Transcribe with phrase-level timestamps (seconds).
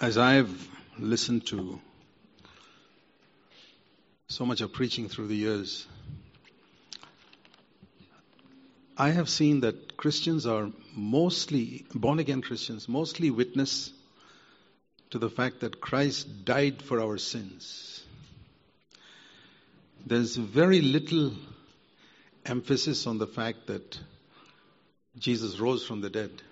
[0.00, 1.80] As I've listened to
[4.26, 5.86] so much of preaching through the years,
[8.98, 13.92] I have seen that Christians are mostly, born again Christians, mostly witness
[15.10, 18.04] to the fact that Christ died for our sins.
[20.04, 21.32] There's very little
[22.44, 23.96] emphasis on the fact that
[25.16, 26.42] Jesus rose from the dead.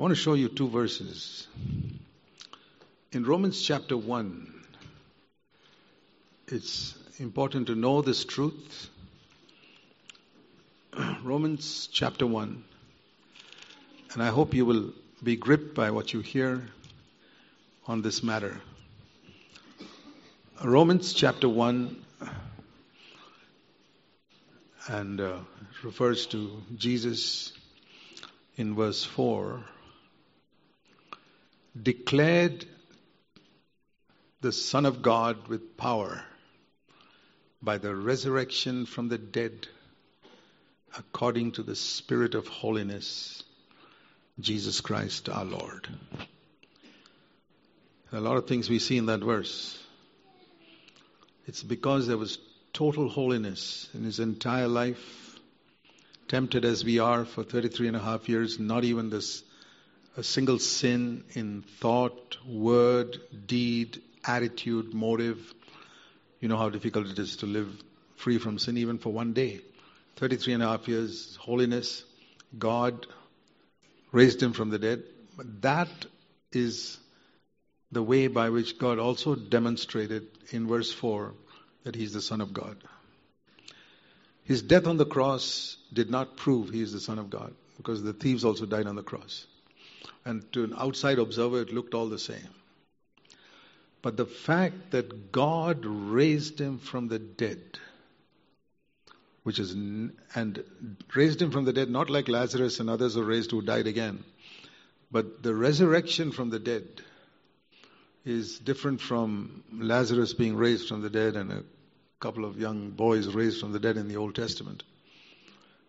[0.00, 1.46] I want to show you two verses.
[3.12, 4.50] In Romans chapter 1,
[6.48, 8.88] it's important to know this truth.
[11.22, 12.64] Romans chapter 1.
[14.14, 16.66] And I hope you will be gripped by what you hear
[17.86, 18.58] on this matter.
[20.64, 22.02] Romans chapter 1
[24.88, 25.36] and uh,
[25.84, 27.52] refers to Jesus
[28.56, 29.62] in verse 4
[31.80, 32.64] declared
[34.40, 36.22] the Son of God with power
[37.62, 39.68] by the resurrection from the dead
[40.96, 43.42] according to the Spirit of holiness,
[44.40, 45.86] Jesus Christ our Lord.
[48.12, 49.78] A lot of things we see in that verse.
[51.46, 52.38] It's because there was
[52.72, 55.38] total holiness in his entire life,
[56.26, 59.44] tempted as we are for 33 and a half years, not even this
[60.20, 65.54] a single sin in thought, word, deed, attitude, motive.
[66.40, 67.82] You know how difficult it is to live
[68.16, 69.62] free from sin even for one day.
[70.16, 72.04] 33 and a half years, holiness,
[72.58, 73.06] God
[74.12, 75.04] raised him from the dead.
[75.62, 75.88] That
[76.52, 76.98] is
[77.90, 81.32] the way by which God also demonstrated in verse 4
[81.84, 82.76] that he's the Son of God.
[84.44, 88.02] His death on the cross did not prove he is the Son of God because
[88.02, 89.46] the thieves also died on the cross.
[90.24, 92.48] And to an outside observer, it looked all the same.
[94.02, 97.78] But the fact that God raised him from the dead,
[99.42, 100.64] which is, and
[101.14, 104.24] raised him from the dead, not like Lazarus and others who raised who died again,
[105.10, 106.86] but the resurrection from the dead
[108.24, 111.62] is different from Lazarus being raised from the dead and a
[112.20, 114.82] couple of young boys raised from the dead in the Old Testament.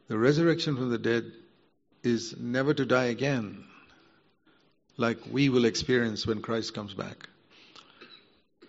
[0.07, 1.31] The resurrection from the dead
[2.03, 3.65] is never to die again,
[5.01, 7.27] like we will experience when Christ comes back.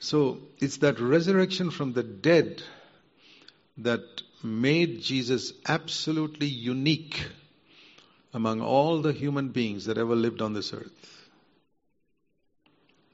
[0.01, 2.63] So it's that resurrection from the dead
[3.79, 4.03] that
[4.43, 7.25] made Jesus absolutely unique
[8.35, 11.29] among all the human beings that ever lived on this earth.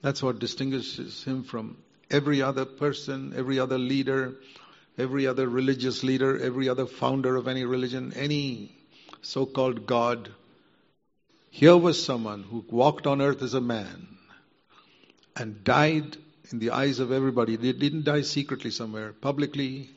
[0.00, 1.76] That's what distinguishes him from
[2.10, 4.36] every other person, every other leader,
[4.96, 8.74] every other religious leader, every other founder of any religion, any
[9.22, 10.30] so called God.
[11.50, 14.18] Here was someone who walked on earth as a man
[15.34, 16.16] and died
[16.50, 17.56] in the eyes of everybody.
[17.56, 19.90] They didn't die secretly somewhere, publicly,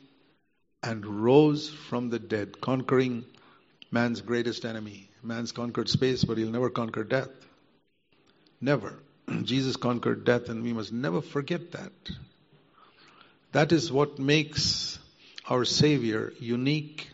[0.82, 3.24] and rose from the dead, conquering
[3.90, 5.08] man's greatest enemy.
[5.22, 7.30] Man's conquered space, but he'll never conquer death.
[8.60, 8.98] Never.
[9.42, 11.92] Jesus conquered death, and we must never forget that.
[13.52, 14.98] That is what makes
[15.48, 17.10] our Savior unique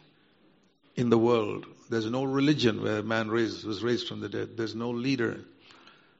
[0.96, 1.66] in the world.
[1.88, 4.56] There's no religion where man raised, was raised from the dead.
[4.56, 5.40] There's no leader.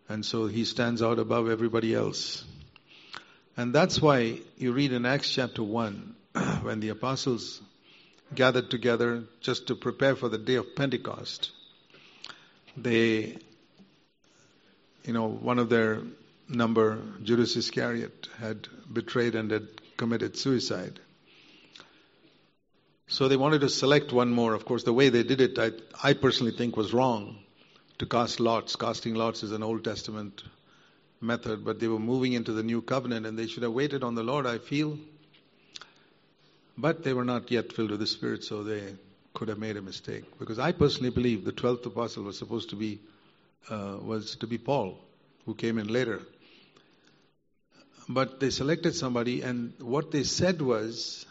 [0.09, 2.45] And so he stands out above everybody else.
[3.57, 6.15] And that's why you read in Acts chapter 1,
[6.63, 7.61] when the apostles
[8.35, 11.51] gathered together just to prepare for the day of Pentecost,
[12.77, 13.39] they
[15.09, 16.03] you know, one of their
[16.51, 21.01] number, Judas Iscariot, had betrayed and had committed suicide.
[23.09, 24.55] So they wanted to select one more.
[24.55, 25.71] Of course, the way they did it, I,
[26.03, 27.39] I personally think was wrong
[27.99, 28.77] to cast lots.
[28.77, 30.43] Casting lots is an Old Testament
[31.21, 34.15] method, but they were moving into the new covenant and they should have waited on
[34.15, 34.99] the Lord, I feel.
[36.77, 38.95] But they were not yet filled with the Spirit, so they
[39.35, 40.25] could have made a mistake.
[40.39, 43.01] Because I personally believe the 12th apostle was supposed to be
[43.71, 44.99] uh, was to be Paul,
[45.47, 46.21] who came in later.
[48.09, 51.27] But they selected somebody, and what they said was,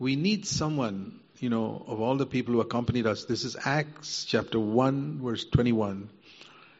[0.00, 3.26] we need someone, you know, of all the people who accompanied us.
[3.26, 6.08] This is Acts chapter 1, verse 21.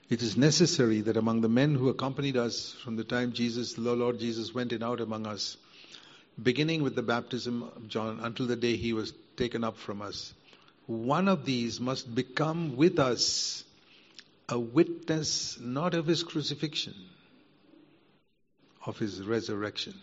[0.08, 3.82] It is necessary that among the men who accompanied us from the time Jesus, the
[3.82, 5.58] Lord Jesus, went in out among us,
[6.42, 10.32] beginning with the baptism of John until the day he was taken up from us,
[10.86, 13.64] one of these must become with us
[14.48, 16.94] a witness not of his crucifixion,
[18.86, 19.94] of his resurrection.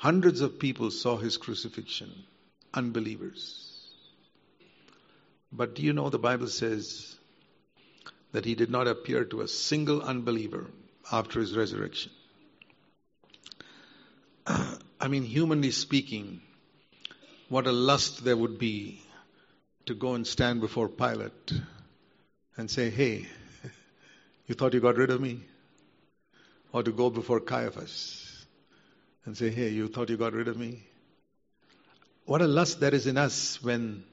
[0.00, 2.10] Hundreds of people saw his crucifixion,
[2.72, 3.90] unbelievers.
[5.52, 7.16] But do you know the Bible says
[8.32, 10.70] that he did not appear to a single unbeliever
[11.12, 12.12] after his resurrection.
[14.46, 16.40] I mean, humanly speaking,
[17.50, 19.02] what a lust there would be
[19.84, 21.52] to go and stand before Pilate
[22.56, 23.26] and say, Hey,
[24.46, 25.40] you thought you got rid of me?
[26.72, 28.19] Or to go before Caiaphas
[29.24, 30.82] and say, Hey, you thought you got rid of me?
[32.26, 34.04] What a lust there is in us when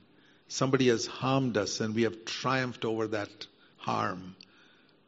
[0.47, 4.35] somebody has harmed us and we have triumphed over that harm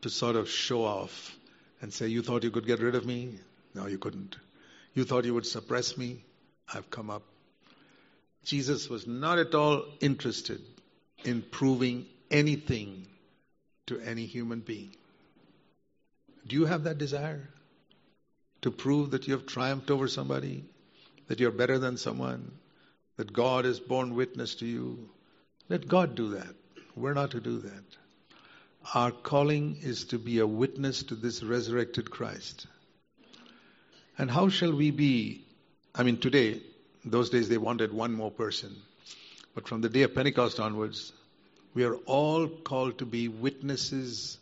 [0.01, 1.35] to sort of show off
[1.81, 3.35] and say, You thought you could get rid of me?
[3.73, 4.35] No, you couldn't.
[4.93, 6.23] You thought you would suppress me?
[6.73, 7.23] I've come up.
[8.43, 10.61] Jesus was not at all interested
[11.23, 13.05] in proving anything
[13.87, 14.95] to any human being.
[16.47, 17.49] Do you have that desire?
[18.61, 20.65] To prove that you have triumphed over somebody?
[21.27, 22.51] That you're better than someone?
[23.17, 25.09] That God has borne witness to you?
[25.69, 26.55] Let God do that.
[26.95, 27.83] We're not to do that.
[28.93, 32.65] Our calling is to be a witness to this resurrected Christ.
[34.17, 35.45] And how shall we be?
[35.95, 36.61] I mean, today,
[37.05, 38.75] those days they wanted one more person.
[39.55, 41.13] But from the day of Pentecost onwards,
[41.73, 44.37] we are all called to be witnesses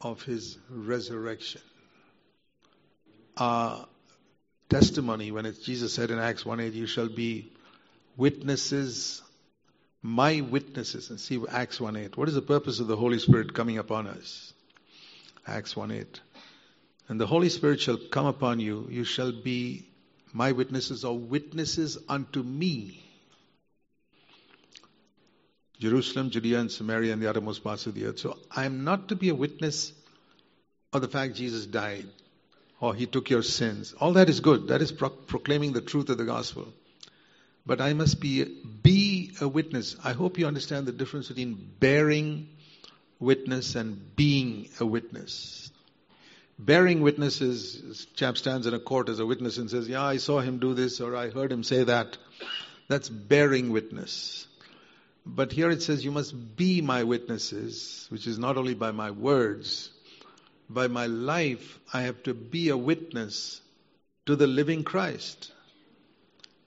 [0.00, 1.62] of his resurrection.
[3.36, 3.86] Our
[4.68, 7.52] testimony, when it's Jesus said in Acts 1 8, you shall be
[8.16, 9.22] witnesses
[10.02, 11.10] my witnesses.
[11.10, 12.16] And see Acts 1 8.
[12.16, 14.52] What is the purpose of the Holy Spirit coming upon us?
[15.46, 16.20] Acts 1 8.
[17.08, 19.86] And the Holy Spirit shall come upon you, you shall be
[20.32, 23.02] my witnesses or witnesses unto me.
[25.78, 28.20] Jerusalem, Judea, and Samaria, and the uttermost parts of the earth.
[28.20, 29.92] So I'm not to be a witness
[30.92, 32.06] of the fact Jesus died
[32.82, 33.94] or he took your sins.
[33.98, 34.68] All that is good.
[34.68, 36.68] That is pro- proclaiming the truth of the gospel
[37.64, 39.96] but I must be be a witness.
[40.02, 42.48] I hope you understand the difference between bearing
[43.20, 45.70] witness and being a witness.
[46.58, 50.16] Bearing witness is chap stands in a court as a witness and says, "Yeah, I
[50.16, 52.18] saw him do this or I heard him say that."
[52.88, 54.46] That's bearing witness.
[55.24, 59.12] But here it says, "You must be my witnesses," which is not only by my
[59.12, 59.90] words,
[60.68, 61.78] by my life.
[61.92, 63.60] I have to be a witness
[64.26, 65.52] to the living Christ.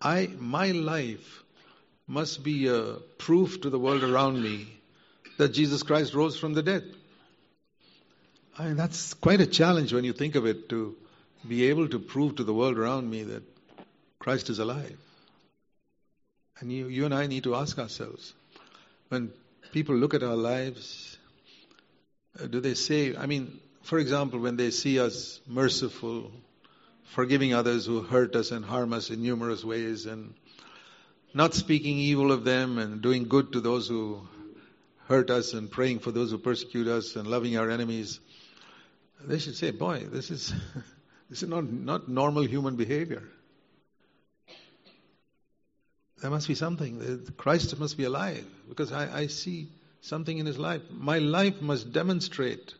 [0.01, 1.43] I, my life
[2.07, 4.67] must be a proof to the world around me
[5.37, 6.83] that Jesus Christ rose from the dead.
[8.57, 10.95] I mean, that's quite a challenge when you think of it to
[11.47, 13.43] be able to prove to the world around me that
[14.19, 14.97] Christ is alive.
[16.59, 18.33] And you, you and I need to ask ourselves
[19.09, 19.31] when
[19.71, 21.17] people look at our lives,
[22.39, 26.31] uh, do they say, I mean, for example, when they see us merciful,
[27.03, 30.33] forgiving others who hurt us and harm us in numerous ways, and
[31.35, 34.27] not speaking evil of them, and doing good to those who
[35.07, 38.19] hurt us, and praying for those who persecute us, and loving our enemies.
[39.23, 40.51] They should say, "Boy, this is
[41.29, 43.21] this is not not normal human behavior."
[46.23, 47.23] There must be something.
[47.37, 49.69] Christ must be alive because I, I see
[50.01, 50.81] something in his life.
[50.89, 52.73] My life must demonstrate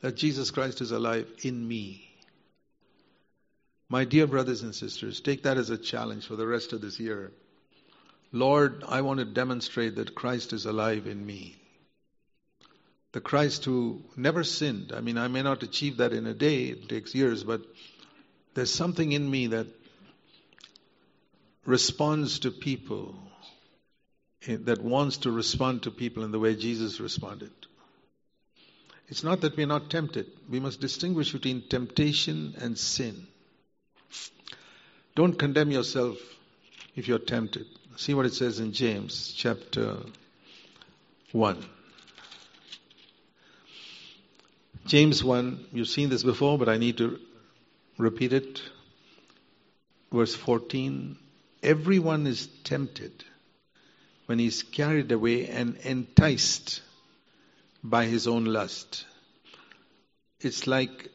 [0.00, 2.04] that Jesus Christ is alive in me.
[3.88, 7.00] My dear brothers and sisters, take that as a challenge for the rest of this
[7.00, 7.32] year.
[8.32, 11.56] Lord, I want to demonstrate that Christ is alive in me.
[13.12, 14.92] The Christ who never sinned.
[14.94, 17.62] I mean, I may not achieve that in a day, it takes years, but
[18.54, 19.66] there's something in me that
[21.64, 23.14] responds to people,
[24.46, 27.52] eh, that wants to respond to people in the way Jesus responded.
[29.08, 30.26] It's not that we're not tempted.
[30.48, 33.26] We must distinguish between temptation and sin.
[35.14, 36.18] Don't condemn yourself
[36.94, 37.66] if you're tempted.
[37.96, 39.96] See what it says in James chapter
[41.32, 41.64] 1.
[44.86, 47.18] James 1, you've seen this before, but I need to
[47.96, 48.62] repeat it.
[50.12, 51.16] Verse 14
[51.62, 53.24] Everyone is tempted
[54.26, 56.82] when he's carried away and enticed
[57.82, 59.04] by his own lust.
[60.40, 61.10] It's like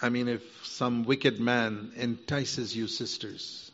[0.00, 3.70] I mean, if some wicked man entices you, sisters,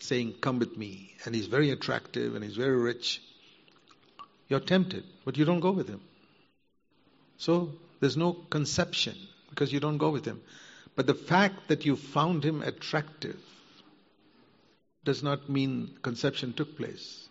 [0.00, 3.22] saying, Come with me, and he's very attractive and he's very rich,
[4.48, 6.00] you're tempted, but you don't go with him.
[7.36, 9.14] So there's no conception
[9.50, 10.40] because you don't go with him.
[10.96, 13.38] But the fact that you found him attractive
[15.04, 17.27] does not mean conception took place.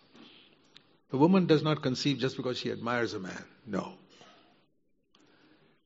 [1.12, 3.44] A woman does not conceive just because she admires a man.
[3.66, 3.94] No.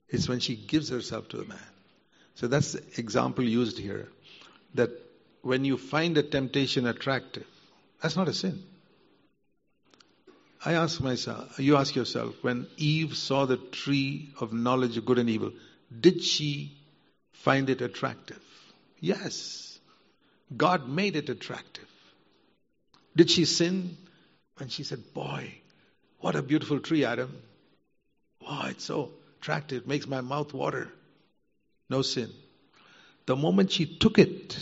[0.08, 1.58] It's when she gives herself to a man.
[2.34, 4.08] So that's the example used here.
[4.74, 4.90] That
[5.42, 7.46] when you find a temptation attractive,
[8.00, 8.62] that's not a sin.
[10.64, 15.18] I ask myself, you ask yourself, when Eve saw the tree of knowledge of good
[15.18, 15.52] and evil,
[16.00, 16.76] did she
[17.32, 18.40] find it attractive?
[19.00, 19.78] Yes.
[20.56, 21.88] God made it attractive.
[23.16, 23.96] Did she sin?
[24.56, 25.54] When she said, Boy,
[26.20, 27.36] what a beautiful tree, Adam.
[28.40, 30.88] Wow, it's so attractive, it makes my mouth water.
[31.88, 32.30] No sin.
[33.26, 34.58] The moment she took it,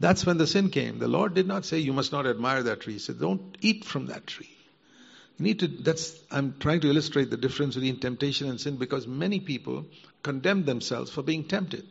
[0.00, 0.98] that's when the sin came.
[0.98, 2.94] The Lord did not say, You must not admire that tree.
[2.94, 4.50] He said, Don't eat from that tree.
[5.38, 9.06] You need to, that's, I'm trying to illustrate the difference between temptation and sin because
[9.06, 9.86] many people
[10.22, 11.86] condemn themselves for being tempted.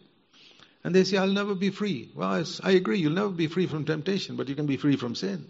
[0.84, 2.12] And they say, I'll never be free.
[2.16, 5.16] Well, I agree, you'll never be free from temptation, but you can be free from
[5.16, 5.48] sin.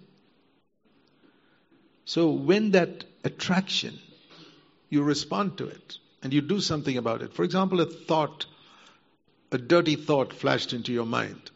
[2.06, 4.00] So when that attraction,
[4.90, 7.34] you respond to it and you do something about it.
[7.34, 8.46] For example, a thought,
[9.52, 11.52] a dirty thought flashed into your mind.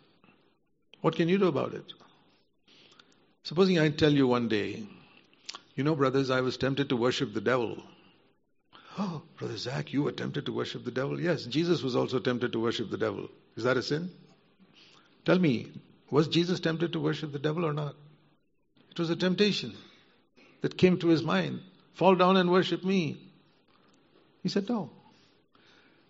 [1.01, 1.93] What can you do about it?
[3.43, 4.83] Supposing I tell you one day,
[5.75, 7.83] you know, brothers, I was tempted to worship the devil.
[8.97, 11.19] Oh, Brother Zac, you were tempted to worship the devil?
[11.19, 13.29] Yes, Jesus was also tempted to worship the devil.
[13.57, 14.09] Is that a sin?
[15.25, 15.71] Tell me,
[16.09, 17.95] was Jesus tempted to worship the devil or not?
[18.89, 19.75] It was a temptation
[20.65, 21.59] that came to his mind.
[21.93, 23.17] Fall down and worship me.
[24.41, 24.89] He said, No.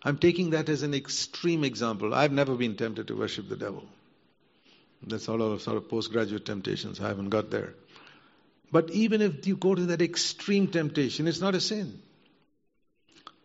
[0.02, 2.14] I'm taking that as an extreme example.
[2.14, 3.84] I've never been tempted to worship the devil.
[5.06, 7.02] That's all of sort of postgraduate temptations.
[7.02, 7.74] I haven't got there.
[8.72, 12.02] But even if you go to that extreme temptation, it's not a sin.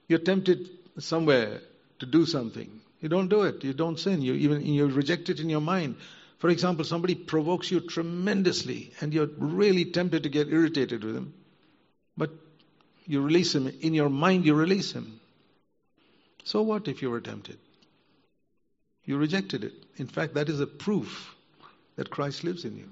[0.06, 1.60] You're tempted somewhere
[1.98, 2.70] to do something.
[3.00, 3.64] You don't do it.
[3.64, 4.22] You don't sin.
[4.22, 5.96] You even you reject it in your mind.
[6.40, 11.34] For example, somebody provokes you tremendously and you're really tempted to get irritated with him.
[12.16, 12.30] But
[13.06, 13.70] you release him.
[13.82, 15.20] In your mind, you release him.
[16.44, 17.58] So what if you were tempted?
[19.04, 19.74] You rejected it.
[19.96, 21.34] In fact, that is a proof
[21.96, 22.88] that Christ lives in you.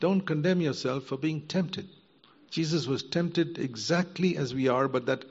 [0.00, 1.88] Don't condemn yourself for being tempted.
[2.50, 5.26] Jesus was tempted exactly as we are, but that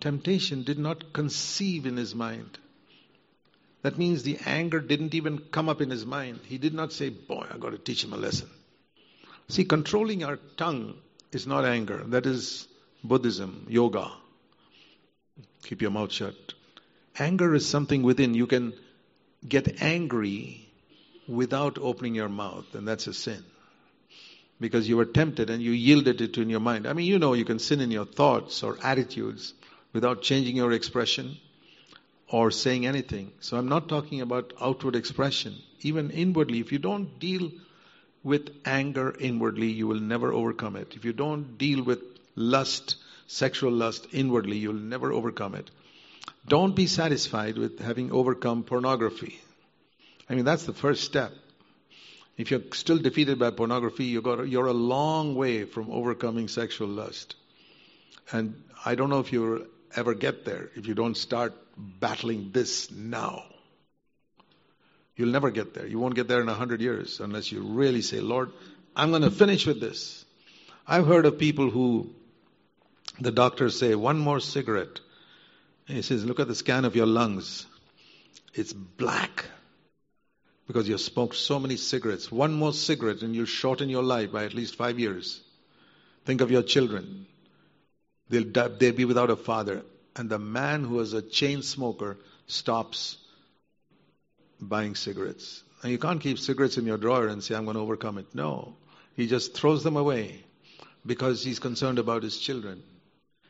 [0.00, 2.58] temptation did not conceive in his mind.
[3.82, 6.40] That means the anger didn't even come up in his mind.
[6.44, 8.48] He did not say, Boy, I've got to teach him a lesson.
[9.48, 10.94] See, controlling our tongue
[11.32, 12.02] is not anger.
[12.04, 12.66] That is
[13.04, 14.10] Buddhism, yoga.
[15.62, 16.34] Keep your mouth shut.
[17.18, 18.34] Anger is something within.
[18.34, 18.72] You can
[19.46, 20.68] get angry
[21.28, 23.44] without opening your mouth, and that's a sin.
[24.60, 26.86] Because you were tempted and you yielded it to in your mind.
[26.86, 29.54] I mean, you know, you can sin in your thoughts or attitudes
[29.92, 31.36] without changing your expression
[32.30, 33.32] or saying anything.
[33.40, 35.56] So I'm not talking about outward expression.
[35.80, 37.50] Even inwardly, if you don't deal
[38.22, 40.94] with anger inwardly, you will never overcome it.
[40.94, 42.02] If you don't deal with
[42.34, 45.70] lust, sexual lust inwardly, you'll never overcome it.
[46.46, 49.40] Don't be satisfied with having overcome pornography.
[50.28, 51.32] I mean, that's the first step.
[52.36, 57.34] If you're still defeated by pornography, you're a long way from overcoming sexual lust.
[58.30, 62.90] And I don't know if you'll ever get there if you don't start battling this
[62.90, 63.44] now.
[65.16, 65.86] You'll never get there.
[65.86, 68.52] You won't get there in a hundred years unless you really say, Lord,
[68.94, 70.24] I'm going to finish with this.
[70.86, 72.10] I've heard of people who
[73.20, 75.00] the doctors say, one more cigarette.
[75.88, 77.66] And he says, look at the scan of your lungs.
[78.54, 79.46] It's black
[80.66, 82.30] because you've smoked so many cigarettes.
[82.30, 85.40] One more cigarette and you'll shorten your life by at least five years.
[86.24, 87.26] Think of your children.
[88.28, 89.82] They'll, they'll be without a father
[90.18, 92.18] and the man who was a chain smoker
[92.48, 93.16] stops
[94.60, 95.62] buying cigarettes.
[95.82, 98.34] And you can't keep cigarettes in your drawer and say, I'm going to overcome it.
[98.34, 98.74] No.
[99.14, 100.44] He just throws them away
[101.06, 102.82] because he's concerned about his children.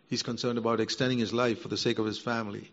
[0.08, 2.70] He's concerned about extending his life for the sake of his family.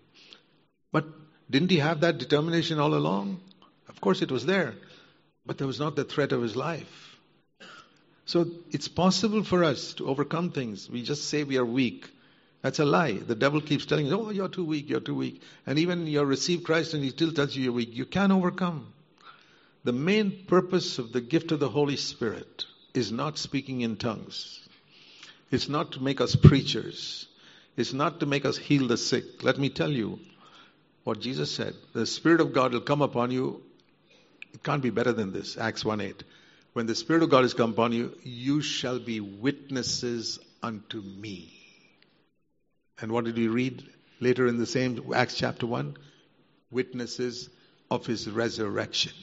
[0.91, 1.05] But
[1.49, 3.39] didn't he have that determination all along?
[3.87, 4.73] Of course it was there.
[5.45, 7.04] But there was not the threat of his life.
[8.25, 10.89] So it's possible for us to overcome things.
[10.89, 12.09] We just say we are weak.
[12.61, 13.13] That's a lie.
[13.13, 15.41] The devil keeps telling you, oh, you're too weak, you're too weak.
[15.67, 17.95] And even you receive Christ and he still tells you you're weak.
[17.95, 18.91] You can't overcome.
[19.83, 22.65] The main purpose of the gift of the Holy Spirit
[22.95, 24.67] is not speaking in tongues.
[25.51, 27.27] It's not to make us preachers.
[27.77, 29.43] It's not to make us heal the sick.
[29.43, 30.19] Let me tell you
[31.03, 31.75] what Jesus said.
[31.93, 33.61] The Spirit of God will come upon you.
[34.55, 35.55] It can't be better than this.
[35.55, 36.23] Acts 1 8.
[36.75, 41.53] When the Spirit of God has come upon you, you shall be witnesses unto me.
[42.99, 43.81] And what did we read
[44.19, 45.95] later in the same Acts chapter 1?
[46.71, 47.49] Witnesses
[47.89, 49.13] of his resurrection.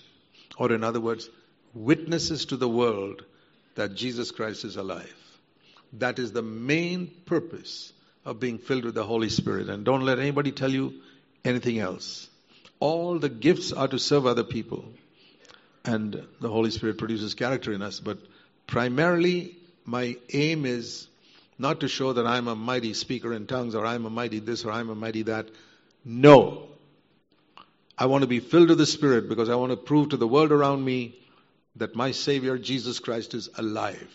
[0.56, 1.28] Or in other words,
[1.75, 3.23] witnesses to the world
[3.75, 5.14] that Jesus Christ is alive.
[5.99, 7.92] That is the main purpose
[8.25, 9.68] of being filled with the Holy Spirit.
[9.68, 11.02] And don't let anybody tell you
[11.44, 12.30] anything else.
[12.80, 14.87] All the gifts are to serve other people.
[15.85, 18.01] And the Holy Spirit produces character in us.
[18.01, 18.19] But
[18.67, 21.09] primarily, my aim is
[21.59, 24.65] not to show that I'm a mighty speaker in tongues or I'm a mighty this
[24.65, 25.49] or I'm a mighty that.
[26.05, 26.69] No.
[27.99, 30.27] I want to be filled with the Spirit because I want to prove to the
[30.27, 31.17] world around me
[31.77, 34.11] that my Savior Jesus Christ is alive.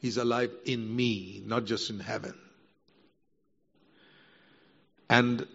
[0.00, 2.34] He's alive in me, not just in heaven.
[5.10, 5.46] And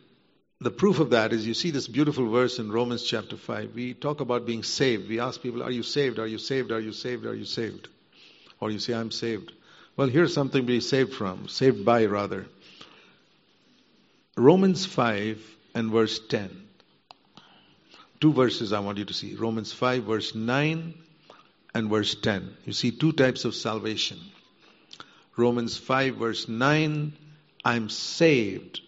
[0.64, 3.76] the proof of that is you see this beautiful verse in Romans chapter 5.
[3.76, 5.10] We talk about being saved.
[5.10, 6.20] We ask people, Are you saved?
[6.20, 6.72] Are you saved?
[6.72, 7.26] Are you saved?
[7.26, 7.90] Are you saved?
[8.62, 9.52] Or you say, I'm saved.
[9.98, 12.46] Well, here's something to be saved from, saved by rather.
[14.38, 15.38] Romans 5
[15.76, 16.50] and verse 10.
[18.22, 20.94] Two verses I want you to see Romans 5, verse 9
[21.76, 22.56] and verse 10.
[22.66, 24.20] You see two types of salvation.
[25.36, 27.14] Romans 5, verse 9
[27.66, 28.82] I'm saved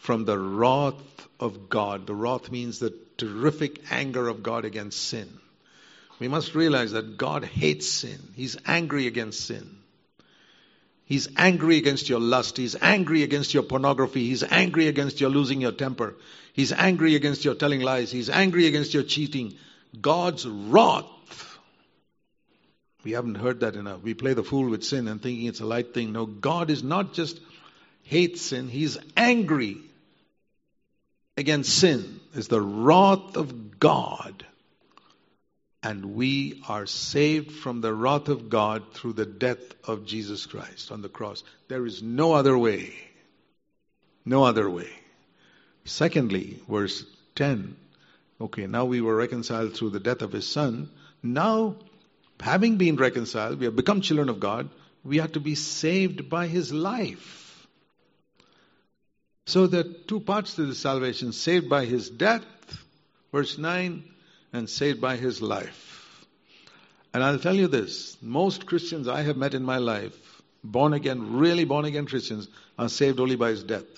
[0.00, 2.06] from the wrath of God.
[2.06, 5.28] The wrath means the terrific anger of God against sin.
[6.18, 9.76] We must realize that God hates sin, He's angry against sin.
[11.04, 12.56] He's angry against your lust.
[12.56, 14.28] He's angry against your pornography.
[14.28, 16.14] He's angry against your losing your temper.
[16.52, 18.12] He's angry against your telling lies.
[18.12, 19.54] He's angry against your cheating.
[20.00, 21.04] God's wrath
[23.04, 24.02] we haven't heard that enough.
[24.02, 26.12] We play the fool with sin and thinking it's a light thing.
[26.12, 27.40] No, God is not just
[28.02, 29.78] hates sin, He's angry
[31.40, 32.20] against sin.
[32.34, 34.46] is the wrath of God.
[35.82, 40.92] And we are saved from the wrath of God through the death of Jesus Christ
[40.92, 41.42] on the cross.
[41.68, 42.92] There is no other way.
[44.24, 44.90] No other way.
[45.84, 47.04] Secondly, verse
[47.36, 47.76] 10.
[48.40, 50.90] Okay, now we were reconciled through the death of his son.
[51.22, 51.76] Now
[52.40, 54.68] having been reconciled, we have become children of God,
[55.04, 57.39] we are to be saved by his life.
[59.50, 62.44] So there are two parts to the salvation saved by his death,
[63.32, 64.04] verse 9,
[64.52, 66.24] and saved by his life.
[67.12, 71.38] And I'll tell you this most Christians I have met in my life, born again,
[71.38, 72.46] really born again Christians,
[72.78, 73.88] are saved only by his death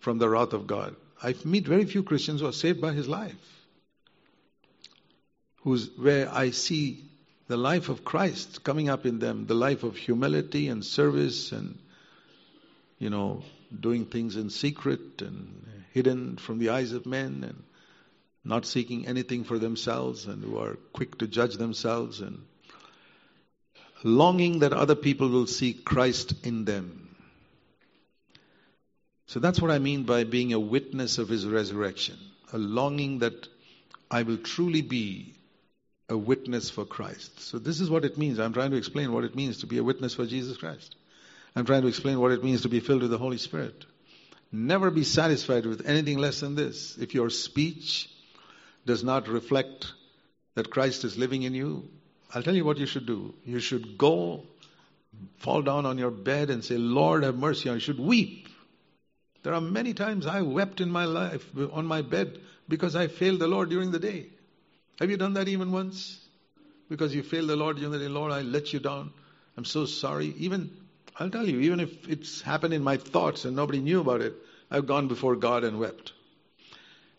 [0.00, 0.96] from the wrath of God.
[1.22, 3.66] I meet very few Christians who are saved by his life.
[5.64, 7.04] Who's where I see
[7.46, 11.78] the life of Christ coming up in them, the life of humility and service and,
[12.98, 13.42] you know,
[13.80, 17.62] doing things in secret and hidden from the eyes of men and
[18.44, 22.44] not seeking anything for themselves and who are quick to judge themselves and
[24.02, 27.16] longing that other people will see Christ in them.
[29.26, 32.18] So that's what I mean by being a witness of his resurrection.
[32.52, 33.48] A longing that
[34.10, 35.34] I will truly be
[36.08, 37.40] a witness for Christ.
[37.40, 38.38] So this is what it means.
[38.38, 40.96] I'm trying to explain what it means to be a witness for Jesus Christ.
[41.54, 43.84] I'm trying to explain what it means to be filled with the Holy Spirit.
[44.50, 46.96] Never be satisfied with anything less than this.
[46.98, 48.10] If your speech
[48.84, 49.92] does not reflect
[50.54, 51.88] that Christ is living in you,
[52.34, 53.34] I'll tell you what you should do.
[53.44, 54.44] You should go,
[55.38, 57.68] fall down on your bed and say, Lord, have mercy.
[57.68, 58.48] You should weep.
[59.42, 63.40] There are many times I wept in my life on my bed because I failed
[63.40, 64.26] the Lord during the day.
[65.00, 66.18] Have you done that even once?
[66.88, 69.12] Because you failed the Lord, you know, Lord, I let you down.
[69.56, 70.34] I'm so sorry.
[70.38, 70.70] Even,
[71.18, 74.34] I'll tell you, even if it's happened in my thoughts and nobody knew about it,
[74.70, 76.12] I've gone before God and wept.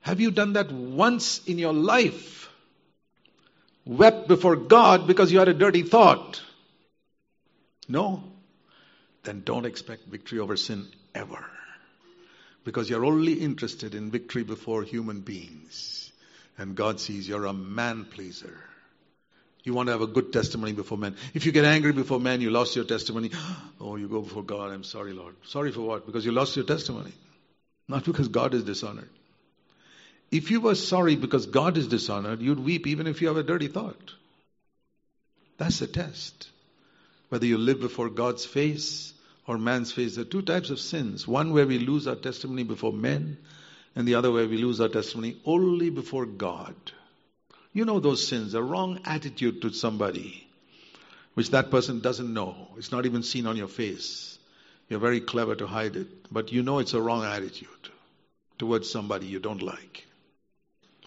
[0.01, 2.49] Have you done that once in your life?
[3.85, 6.41] Wept before God because you had a dirty thought?
[7.87, 8.23] No?
[9.23, 11.45] Then don't expect victory over sin ever.
[12.63, 16.03] Because you're only interested in victory before human beings
[16.57, 18.57] and God sees you're a man pleaser.
[19.63, 21.15] You want to have a good testimony before men.
[21.33, 23.31] If you get angry before men, you lost your testimony.
[23.79, 24.71] Oh, you go before God.
[24.71, 25.35] I'm sorry, Lord.
[25.43, 26.05] Sorry for what?
[26.05, 27.11] Because you lost your testimony.
[27.89, 29.09] Not because God is dishonored.
[30.31, 33.43] If you were sorry because God is dishonored, you'd weep even if you have a
[33.43, 34.13] dirty thought.
[35.57, 36.49] That's the test.
[37.29, 39.13] Whether you live before God's face
[39.47, 41.27] or man's face, there are two types of sins.
[41.27, 43.37] One where we lose our testimony before men,
[43.95, 46.75] and the other where we lose our testimony only before God.
[47.73, 50.47] You know those sins, a wrong attitude to somebody,
[51.33, 52.69] which that person doesn't know.
[52.77, 54.37] It's not even seen on your face.
[54.89, 57.89] You're very clever to hide it, but you know it's a wrong attitude
[58.59, 60.05] towards somebody you don't like,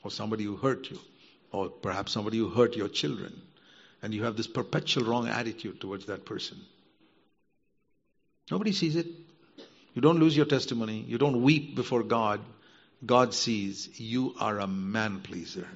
[0.02, 0.98] or somebody who hurt you,
[1.52, 3.40] or perhaps somebody who hurt your children,
[4.02, 6.58] and you have this perpetual wrong attitude towards that person.
[8.50, 9.06] Nobody sees it.
[9.94, 11.04] You don't lose your testimony.
[11.06, 12.40] You don't weep before God
[13.04, 15.68] God sees you are a man pleaser.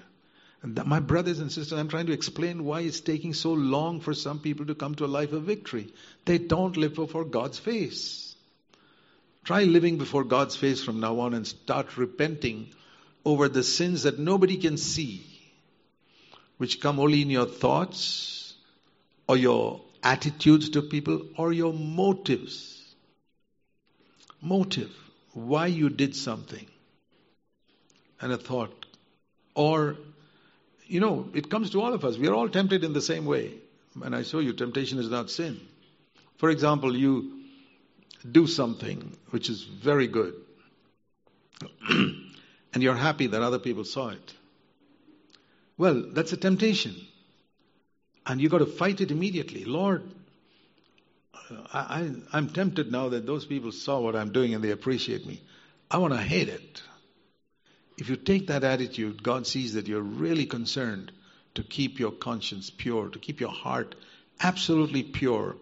[0.62, 4.40] My brothers and sisters, I'm trying to explain why it's taking so long for some
[4.40, 5.92] people to come to a life of victory.
[6.27, 8.37] They don't live before God's face.
[9.42, 12.68] Try living before God's face from now on and start repenting
[13.25, 15.25] over the sins that nobody can see,
[16.59, 18.55] which come only in your thoughts
[19.27, 22.77] or your attitudes to people or your motives.
[24.42, 24.94] Motive,
[25.33, 26.66] why you did something,
[28.20, 28.87] and a thought.
[29.55, 29.96] Or,
[30.90, 32.18] you know, it comes to all of us.
[32.18, 33.55] We are all tempted in the same way.
[34.03, 35.61] And I show you, temptation is not sin.
[36.37, 37.44] For example, you
[38.31, 40.35] do something which is very good,
[41.88, 44.35] and you're happy that other people saw it.
[45.79, 46.96] Well, that's a temptation.
[48.26, 49.64] And you've got to fight it immediately.
[49.64, 50.03] Lord,
[51.72, 55.40] I, am tempted now that those people saw what I'm doing and they appreciate me.
[55.90, 56.83] I want to hate it.
[58.00, 61.12] If you take that attitude, God sees that you're really concerned
[61.54, 63.94] to keep your conscience pure, to keep your heart
[64.40, 65.56] absolutely pure,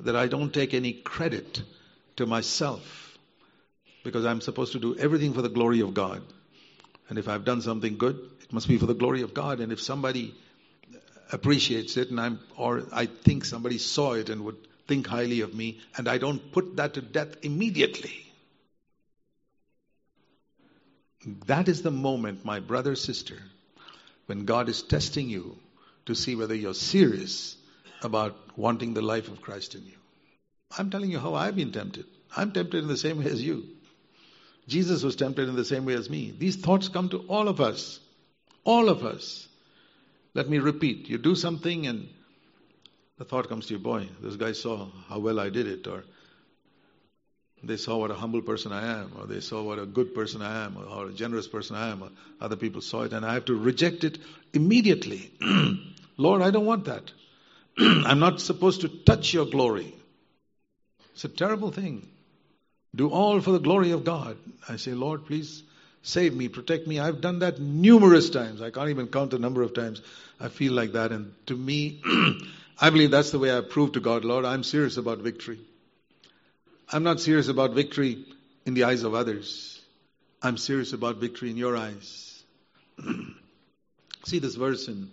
[0.00, 1.62] that I don't take any credit
[2.16, 3.16] to myself
[4.02, 6.20] because I'm supposed to do everything for the glory of God.
[7.08, 9.60] And if I've done something good, it must be for the glory of God.
[9.60, 10.34] And if somebody
[11.30, 14.56] appreciates it and I'm or I think somebody saw it and would
[14.88, 18.33] think highly of me and I don't put that to death immediately.
[21.46, 23.38] That is the moment, my brother, sister,
[24.26, 25.58] when God is testing you
[26.06, 27.56] to see whether you're serious
[28.02, 29.96] about wanting the life of Christ in you.
[30.76, 32.06] I'm telling you how I've been tempted.
[32.36, 33.64] I'm tempted in the same way as you.
[34.66, 36.34] Jesus was tempted in the same way as me.
[36.36, 38.00] These thoughts come to all of us.
[38.64, 39.46] All of us.
[40.34, 41.08] Let me repeat.
[41.08, 42.08] You do something and
[43.18, 46.04] the thought comes to you, boy, this guy saw how well I did it, or
[47.66, 50.42] they saw what a humble person I am, or they saw what a good person
[50.42, 53.34] I am, or a generous person I am, or other people saw it, and I
[53.34, 54.18] have to reject it
[54.52, 55.32] immediately.
[56.16, 57.10] Lord, I don't want that.
[57.78, 59.94] I'm not supposed to touch your glory.
[61.14, 62.08] It's a terrible thing.
[62.94, 64.36] Do all for the glory of God.
[64.68, 65.62] I say, Lord, please
[66.02, 67.00] save me, protect me.
[67.00, 68.62] I've done that numerous times.
[68.62, 70.02] I can't even count the number of times
[70.38, 71.10] I feel like that.
[71.12, 72.02] And to me,
[72.80, 75.58] I believe that's the way I prove to God, Lord, I'm serious about victory.
[76.90, 78.24] I'm not serious about victory
[78.66, 79.80] in the eyes of others.
[80.42, 82.42] I'm serious about victory in your eyes.
[84.24, 85.10] See this verse in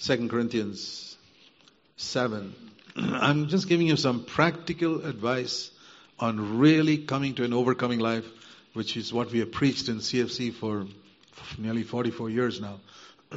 [0.00, 1.16] 2 Corinthians
[1.96, 2.54] 7.
[2.96, 5.70] I'm just giving you some practical advice
[6.20, 8.26] on really coming to an overcoming life,
[8.74, 10.86] which is what we have preached in CFC for
[11.58, 12.80] nearly 44 years now.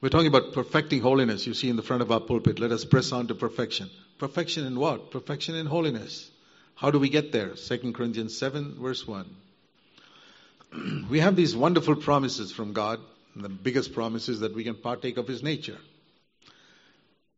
[0.00, 1.46] We're talking about perfecting holiness.
[1.46, 3.88] You see in the front of our pulpit, let us press on to perfection.
[4.18, 5.10] Perfection in what?
[5.10, 6.30] Perfection in holiness.
[6.74, 7.50] How do we get there?
[7.50, 9.36] 2 Corinthians 7, verse 1.
[11.10, 13.00] we have these wonderful promises from God.
[13.36, 15.78] The biggest promise is that we can partake of His nature.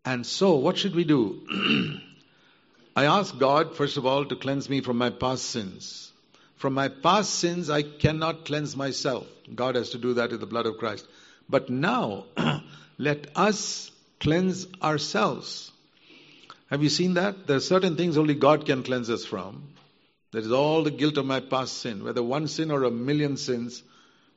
[0.04, 2.00] And so, what should we do?
[2.96, 6.12] I ask God, first of all, to cleanse me from my past sins.
[6.56, 9.26] From my past sins, I cannot cleanse myself.
[9.54, 11.06] God has to do that with the blood of Christ.
[11.48, 12.26] But now,
[12.98, 15.72] let us cleanse ourselves.
[16.70, 17.46] Have you seen that?
[17.46, 19.68] There are certain things only God can cleanse us from.
[20.32, 22.02] That is all the guilt of my past sin.
[22.04, 23.82] Whether one sin or a million sins,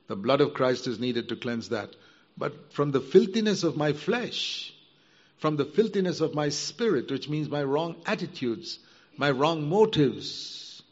[0.06, 1.90] the blood of Christ is needed to cleanse that.
[2.36, 4.72] But from the filthiness of my flesh,
[5.38, 8.78] from the filthiness of my spirit, which means my wrong attitudes,
[9.16, 10.82] my wrong motives.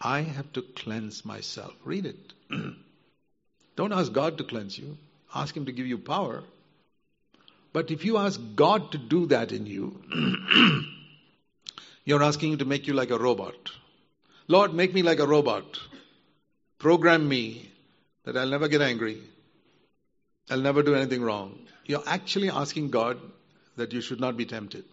[0.00, 1.74] I have to cleanse myself.
[1.84, 2.32] Read it.
[3.76, 4.96] Don't ask God to cleanse you,
[5.34, 6.44] ask Him to give you power.
[7.74, 10.00] But if you ask God to do that in you,
[12.04, 13.72] you're asking Him to make you like a robot.
[14.46, 15.80] Lord, make me like a robot.
[16.78, 17.68] Program me
[18.22, 19.18] that I'll never get angry.
[20.48, 21.58] I'll never do anything wrong.
[21.84, 23.18] You're actually asking God
[23.76, 24.84] that you should not be tempted.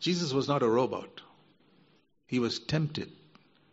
[0.00, 1.20] Jesus was not a robot.
[2.26, 3.12] He was tempted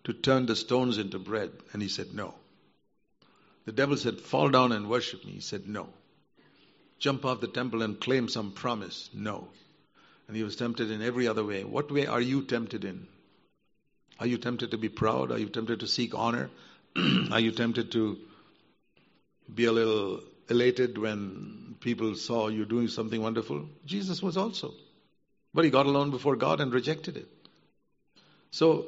[0.03, 2.33] to turn the stones into bread, and he said no.
[3.63, 5.31] The devil said, Fall down and worship me.
[5.33, 5.87] He said no.
[6.99, 9.09] Jump off the temple and claim some promise.
[9.13, 9.47] No.
[10.27, 11.63] And he was tempted in every other way.
[11.63, 13.07] What way are you tempted in?
[14.19, 15.31] Are you tempted to be proud?
[15.31, 16.49] Are you tempted to seek honor?
[17.31, 18.17] are you tempted to
[19.53, 23.65] be a little elated when people saw you doing something wonderful?
[23.85, 24.73] Jesus was also.
[25.53, 27.27] But he got alone before God and rejected it.
[28.51, 28.87] So,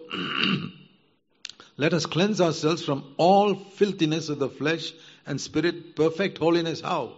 [1.78, 4.92] let us cleanse ourselves from all filthiness of the flesh
[5.26, 6.82] and spirit, perfect holiness.
[6.82, 7.14] How?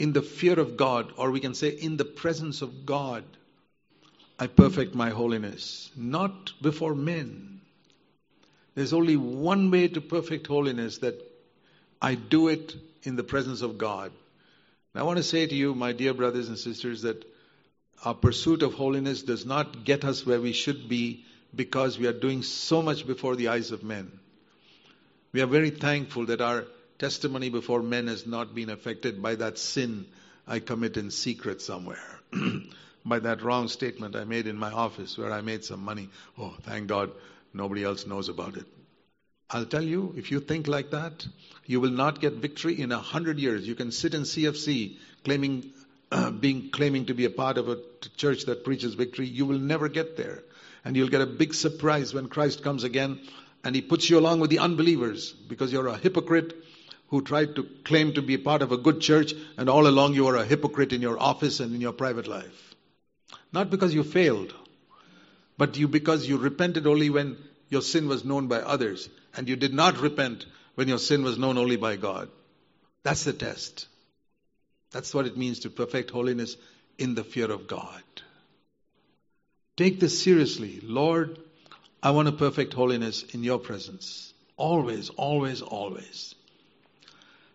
[0.00, 3.22] In the fear of God, or we can say in the presence of God,
[4.38, 7.60] I perfect my holiness, not before men.
[8.74, 11.20] There's only one way to perfect holiness that
[12.00, 14.10] I do it in the presence of God.
[14.94, 17.22] And I want to say to you, my dear brothers and sisters, that
[18.02, 22.18] our pursuit of holiness does not get us where we should be because we are
[22.18, 24.10] doing so much before the eyes of men.
[25.34, 26.64] We are very thankful that our
[27.00, 30.06] testimony before men has not been affected by that sin
[30.46, 32.20] I commit in secret somewhere.
[33.04, 36.10] by that wrong statement I made in my office where I made some money.
[36.38, 37.10] Oh, thank God
[37.54, 38.66] nobody else knows about it.
[39.48, 41.26] I'll tell you, if you think like that,
[41.64, 43.66] you will not get victory in a hundred years.
[43.66, 45.72] You can sit in CFC claiming,
[46.12, 47.78] uh, being claiming to be a part of a
[48.16, 49.26] church that preaches victory.
[49.26, 50.42] You will never get there,
[50.84, 53.20] and you'll get a big surprise when Christ comes again,
[53.64, 56.54] and He puts you along with the unbelievers because you're a hypocrite
[57.10, 60.24] who tried to claim to be part of a good church, and all along you
[60.24, 62.74] were a hypocrite in your office and in your private life.
[63.52, 64.54] Not because you failed,
[65.58, 67.36] but you because you repented only when
[67.68, 70.46] your sin was known by others, and you did not repent
[70.76, 72.28] when your sin was known only by God.
[73.02, 73.86] That's the test.
[74.92, 76.56] That's what it means to perfect holiness
[76.96, 78.02] in the fear of God.
[79.76, 80.80] Take this seriously.
[80.82, 81.38] Lord,
[82.02, 84.32] I want to perfect holiness in your presence.
[84.56, 86.34] Always, always, always.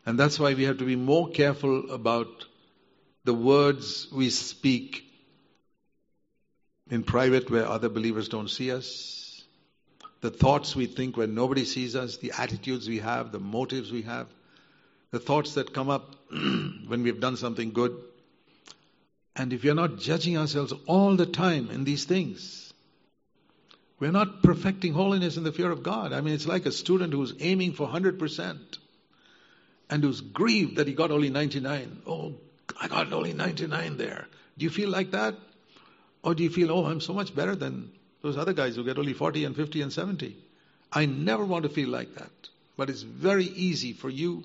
[0.05, 2.45] And that's why we have to be more careful about
[3.23, 5.03] the words we speak
[6.89, 9.43] in private where other believers don't see us,
[10.21, 14.03] the thoughts we think when nobody sees us, the attitudes we have, the motives we
[14.03, 14.27] have,
[15.09, 17.95] the thoughts that come up when we've done something good.
[19.35, 22.73] And if we are not judging ourselves all the time in these things,
[23.99, 26.13] we're not perfecting holiness in the fear of God.
[26.13, 28.77] I mean, it's like a student who's aiming for 100%
[29.89, 32.01] and who's grieved that he got only 99.
[32.07, 32.33] Oh,
[32.79, 34.27] I got only 99 there.
[34.57, 35.35] Do you feel like that?
[36.23, 38.97] Or do you feel, oh, I'm so much better than those other guys who get
[38.97, 40.35] only 40 and 50 and 70?
[40.91, 42.31] I never want to feel like that.
[42.77, 44.43] But it's very easy for you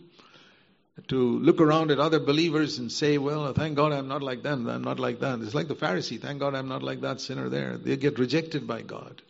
[1.08, 4.68] to look around at other believers and say, well, thank God I'm not like them,
[4.68, 5.40] I'm not like that.
[5.40, 7.78] It's like the Pharisee, thank God I'm not like that sinner there.
[7.78, 9.22] They get rejected by God.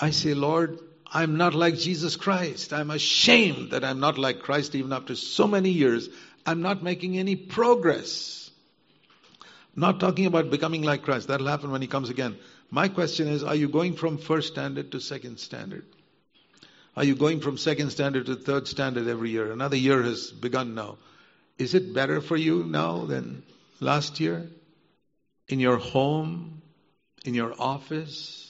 [0.00, 0.78] I say, Lord,
[1.12, 2.72] I'm not like Jesus Christ.
[2.72, 6.08] I'm ashamed that I'm not like Christ even after so many years.
[6.44, 8.50] I'm not making any progress.
[9.74, 11.28] Not talking about becoming like Christ.
[11.28, 12.36] That'll happen when He comes again.
[12.70, 15.86] My question is, are you going from first standard to second standard?
[16.96, 19.52] Are you going from second standard to third standard every year?
[19.52, 20.98] Another year has begun now.
[21.56, 23.44] Is it better for you now than
[23.80, 24.48] last year?
[25.48, 26.60] In your home?
[27.24, 28.47] In your office?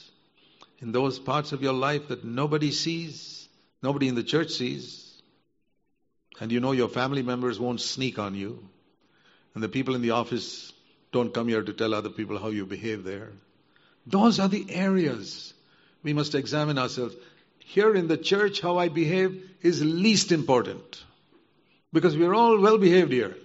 [0.81, 3.47] In those parts of your life that nobody sees,
[3.83, 5.21] nobody in the church sees,
[6.39, 8.67] and you know your family members won't sneak on you,
[9.53, 10.71] and the people in the office
[11.11, 13.31] don't come here to tell other people how you behave there.
[14.05, 15.53] Those are the areas
[16.03, 17.15] we must examine ourselves.
[17.59, 21.03] Here in the church, how I behave is least important
[21.91, 23.35] because we are all well behaved here.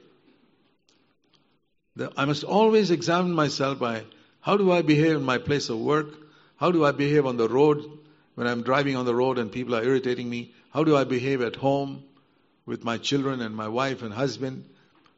[2.16, 4.04] I must always examine myself by
[4.40, 6.23] how do I behave in my place of work?
[6.56, 7.84] How do I behave on the road
[8.34, 10.52] when I'm driving on the road and people are irritating me?
[10.70, 12.02] How do I behave at home
[12.66, 14.64] with my children and my wife and husband?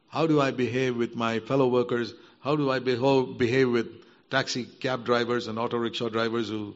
[0.07, 2.13] How do I behave with my fellow workers?
[2.39, 3.87] How do I behave with
[4.29, 6.75] taxi cab drivers and auto rickshaw drivers who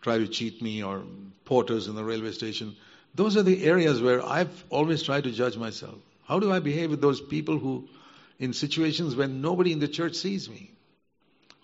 [0.00, 1.02] try to cheat me or
[1.44, 2.76] porters in the railway station?
[3.14, 5.96] Those are the areas where I've always tried to judge myself.
[6.24, 7.88] How do I behave with those people who,
[8.38, 10.70] in situations when nobody in the church sees me?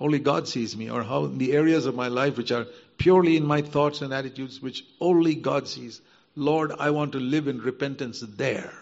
[0.01, 2.67] Only God sees me, or how in the areas of my life which are
[2.99, 6.01] purely in my thoughts and attitudes which only God sees.
[6.35, 8.73] Lord, I want to live in repentance there.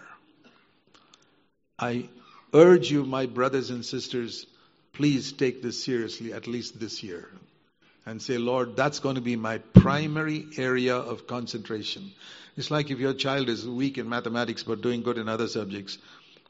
[1.79, 2.09] I
[2.53, 4.47] urge you, my brothers and sisters,
[4.93, 7.29] please take this seriously, at least this year.
[8.07, 12.13] And say, Lord, that's going to be my primary area of concentration.
[12.57, 15.99] It's like if your child is weak in mathematics but doing good in other subjects.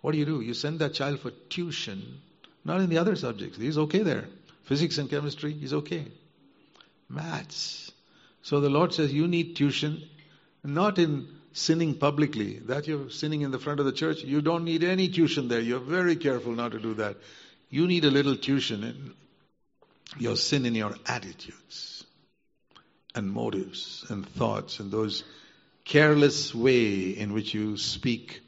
[0.00, 0.40] What do you do?
[0.40, 2.20] You send that child for tuition,
[2.64, 3.58] not in the other subjects.
[3.58, 4.26] He's okay there.
[4.64, 6.06] Physics and chemistry is okay.
[7.08, 7.92] Maths.
[8.42, 10.02] So the Lord says you need tuition,
[10.62, 12.58] not in sinning publicly.
[12.60, 14.22] That you're sinning in the front of the church.
[14.22, 15.60] You don't need any tuition there.
[15.60, 17.16] You're very careful not to do that.
[17.68, 19.14] You need a little tuition in
[20.18, 22.04] your sin in your attitudes
[23.14, 25.24] and motives and thoughts and those
[25.84, 28.40] careless way in which you speak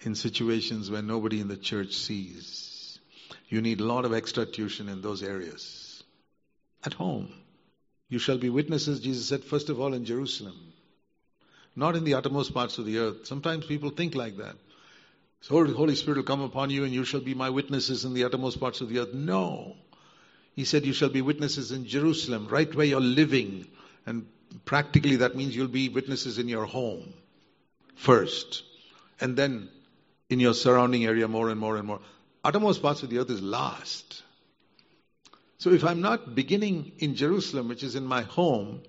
[0.00, 2.71] in situations where nobody in the church sees.
[3.52, 6.02] You need a lot of extra tuition in those areas.
[6.86, 7.30] At home,
[8.08, 10.72] you shall be witnesses, Jesus said, first of all in Jerusalem,
[11.76, 13.26] not in the uttermost parts of the earth.
[13.26, 14.56] Sometimes people think like that.
[15.42, 18.14] So the Holy Spirit will come upon you and you shall be my witnesses in
[18.14, 19.12] the uttermost parts of the earth.
[19.12, 19.76] No.
[20.54, 23.66] He said you shall be witnesses in Jerusalem, right where you're living.
[24.06, 24.28] And
[24.64, 27.12] practically that means you'll be witnesses in your home
[27.96, 28.62] first.
[29.20, 29.68] And then
[30.30, 32.00] in your surrounding area more and more and more
[32.44, 34.22] uttermost parts of the earth is last.
[35.58, 38.82] So if I'm not beginning in Jerusalem, which is in my home,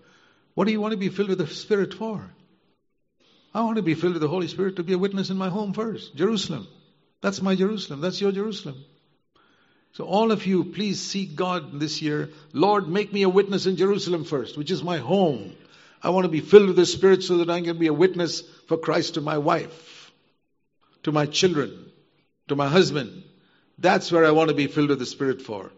[0.56, 2.30] what do you want to be filled with the Spirit for?
[3.54, 5.50] I want to be filled with the Holy Spirit to be a witness in my
[5.50, 6.16] home first.
[6.16, 6.68] Jerusalem.
[7.22, 8.02] That's my Jerusalem.
[8.02, 8.84] That's your Jerusalem.
[9.94, 12.32] So, all of you, please seek God this year.
[12.52, 15.56] Lord, make me a witness in Jerusalem first, which is my home.
[16.02, 18.42] I want to be filled with the Spirit so that I can be a witness
[18.68, 20.12] for Christ to my wife,
[21.04, 21.92] to my children,
[22.48, 23.24] to my husband.
[23.78, 25.72] That's where I want to be filled with the Spirit for.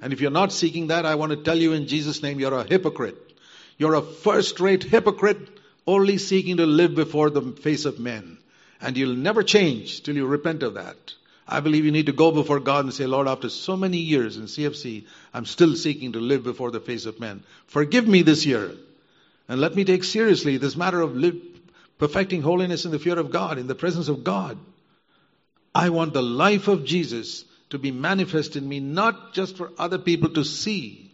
[0.00, 2.54] And if you're not seeking that, I want to tell you in Jesus' name, you're
[2.54, 3.16] a hypocrite.
[3.78, 5.48] You're a first rate hypocrite,
[5.86, 8.38] only seeking to live before the face of men.
[8.80, 11.14] And you'll never change till you repent of that.
[11.46, 14.36] I believe you need to go before God and say, Lord, after so many years
[14.36, 17.42] in CFC, I'm still seeking to live before the face of men.
[17.66, 18.72] Forgive me this year.
[19.48, 21.36] And let me take seriously this matter of live,
[21.98, 24.58] perfecting holiness in the fear of God, in the presence of God.
[25.74, 29.98] I want the life of Jesus to be manifest in me, not just for other
[29.98, 31.10] people to see,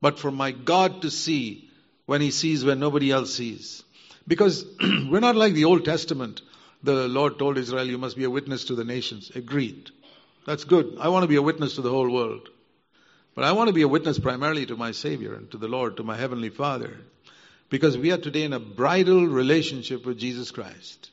[0.00, 1.70] but for my God to see
[2.06, 3.84] when He sees where nobody else sees.
[4.26, 6.40] Because we're not like the Old Testament
[6.82, 9.30] the Lord told Israel, You must be a witness to the nations.
[9.34, 9.90] Agreed.
[10.46, 10.96] That's good.
[10.98, 12.48] I want to be a witness to the whole world.
[13.34, 15.98] But I want to be a witness primarily to my Savior and to the Lord,
[15.98, 16.96] to my Heavenly Father.
[17.68, 21.10] Because we are today in a bridal relationship with Jesus Christ.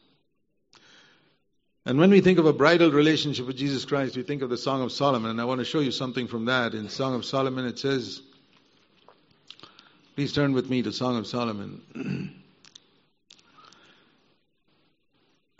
[1.88, 4.58] And when we think of a bridal relationship with Jesus Christ, we think of the
[4.58, 5.32] Song of Solomon.
[5.32, 6.74] And I want to show you something from that.
[6.74, 8.22] In Song of Solomon, it says,
[10.14, 12.44] Please turn with me to Song of Solomon.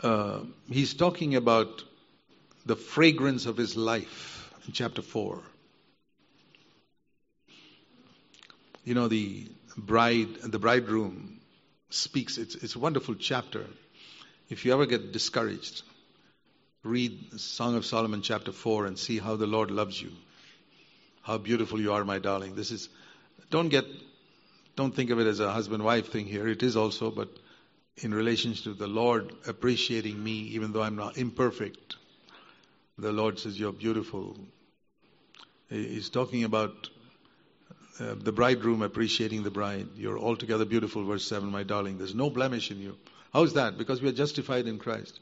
[0.02, 1.82] uh, he's talking about
[2.66, 5.40] the fragrance of his life in chapter 4.
[8.84, 9.46] You know, the
[9.78, 11.40] bride and the bridegroom
[11.88, 12.36] speaks.
[12.36, 13.64] It's, it's a wonderful chapter.
[14.50, 15.84] If you ever get discouraged,
[16.84, 20.12] read Song of Solomon chapter 4 and see how the Lord loves you.
[21.22, 22.54] How beautiful you are, my darling.
[22.54, 22.88] This is,
[23.50, 23.84] don't get,
[24.76, 26.46] don't think of it as a husband wife thing here.
[26.48, 27.28] It is also, but
[27.96, 31.96] in relation to the Lord appreciating me, even though I'm not imperfect.
[32.96, 34.36] The Lord says, You're beautiful.
[35.68, 36.88] He's talking about
[38.00, 39.88] uh, the bridegroom appreciating the bride.
[39.96, 41.98] You're altogether beautiful, verse 7, my darling.
[41.98, 42.96] There's no blemish in you.
[43.32, 43.76] How's that?
[43.76, 45.20] Because we are justified in Christ.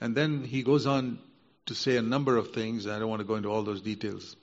[0.00, 1.18] And then he goes on
[1.66, 2.86] to say a number of things.
[2.86, 4.36] I don't want to go into all those details.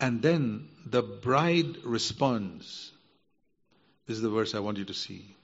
[0.00, 2.92] And then the bride responds.
[4.06, 5.36] This is the verse I want you to see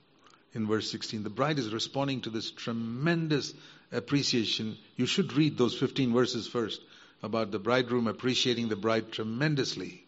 [0.53, 1.23] in verse 16.
[1.23, 3.53] The bride is responding to this tremendous
[3.91, 4.77] appreciation.
[4.95, 6.81] You should read those 15 verses first
[7.21, 10.05] about the bridegroom appreciating the bride tremendously.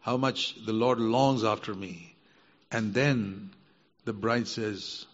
[0.00, 2.14] How much the Lord longs after me.
[2.70, 3.50] And then
[4.04, 5.06] the bride says,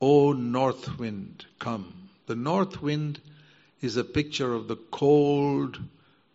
[0.00, 2.09] O north wind, come.
[2.30, 3.20] The north wind
[3.80, 5.80] is a picture of the cold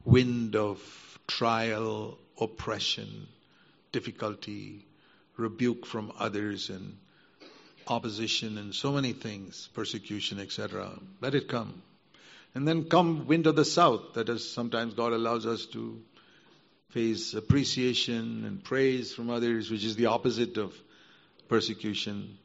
[0.03, 0.77] wind of
[1.25, 3.27] trial, oppression,
[3.93, 4.86] difficulty,
[5.38, 6.97] rebuke from others, and
[7.88, 10.99] opposition and so many things, persecution, etc.
[11.21, 11.81] Let it come.
[12.53, 14.15] And then come wind of the south.
[14.15, 16.01] That is, sometimes God allows us to
[16.89, 20.73] face appreciation and praise from others, which is the opposite of
[21.47, 22.38] persecution.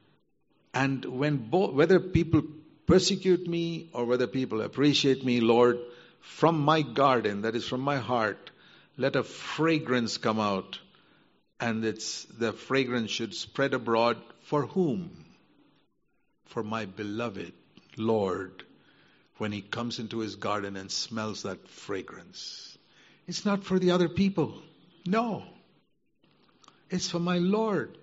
[0.72, 2.44] And when both, whether people
[2.90, 5.78] persecute me or whether people appreciate me, Lord,
[6.20, 8.50] from my garden, that is from my heart,
[8.96, 10.78] let a fragrance come out.
[11.58, 15.10] And it's the fragrance should spread abroad for whom?
[16.50, 17.52] for my beloved
[17.96, 18.64] Lord
[19.38, 22.76] when he comes into his garden and smells that fragrance.
[23.26, 24.60] It's not for the other people.
[25.06, 25.44] No.
[26.90, 27.96] It's for my Lord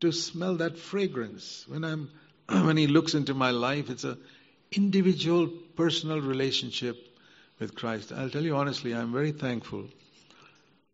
[0.00, 1.64] to smell that fragrance.
[1.66, 2.10] When I'm
[2.64, 4.16] when he looks into my life, it's an
[4.72, 6.96] individual personal relationship
[7.58, 8.12] with Christ.
[8.12, 9.84] I'll tell you honestly, I'm very thankful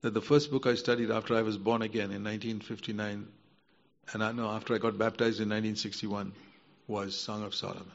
[0.00, 3.26] that the first book I studied after I was born again in 1959
[4.12, 6.32] and I know after I got baptized in 1961
[6.88, 7.90] was Song of Solomon.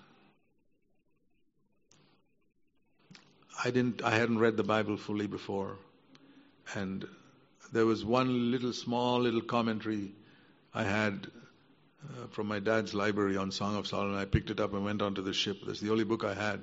[3.64, 5.76] I didn't I hadn't read the Bible fully before
[6.76, 7.06] and
[7.74, 10.14] there was one little small little commentary
[10.74, 11.28] I had
[12.08, 14.18] uh, from my dad's library on Song of Solomon.
[14.18, 15.58] I picked it up and went onto the ship.
[15.66, 16.62] That's the only book I had.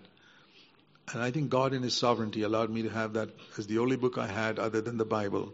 [1.13, 3.97] And I think God in His sovereignty allowed me to have that as the only
[3.97, 5.53] book I had other than the Bible.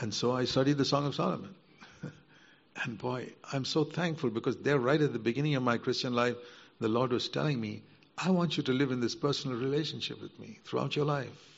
[0.00, 1.54] And so I studied the Song of Solomon.
[2.84, 6.36] And boy, I'm so thankful because there, right at the beginning of my Christian life,
[6.80, 7.82] the Lord was telling me,
[8.16, 11.57] I want you to live in this personal relationship with me throughout your life.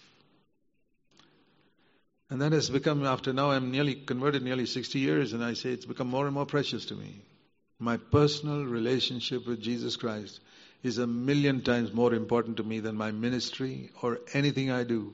[2.31, 5.71] And that has become, after now I'm nearly converted nearly 60 years, and I say
[5.71, 7.23] it's become more and more precious to me.
[7.81, 10.39] My personal relationship with Jesus Christ
[10.85, 15.13] is a million times more important to me than my ministry or anything I do.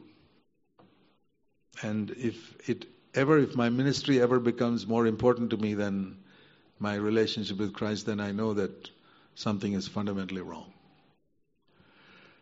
[1.82, 6.18] And if it ever, if my ministry ever becomes more important to me than
[6.78, 8.90] my relationship with Christ, then I know that
[9.34, 10.70] something is fundamentally wrong.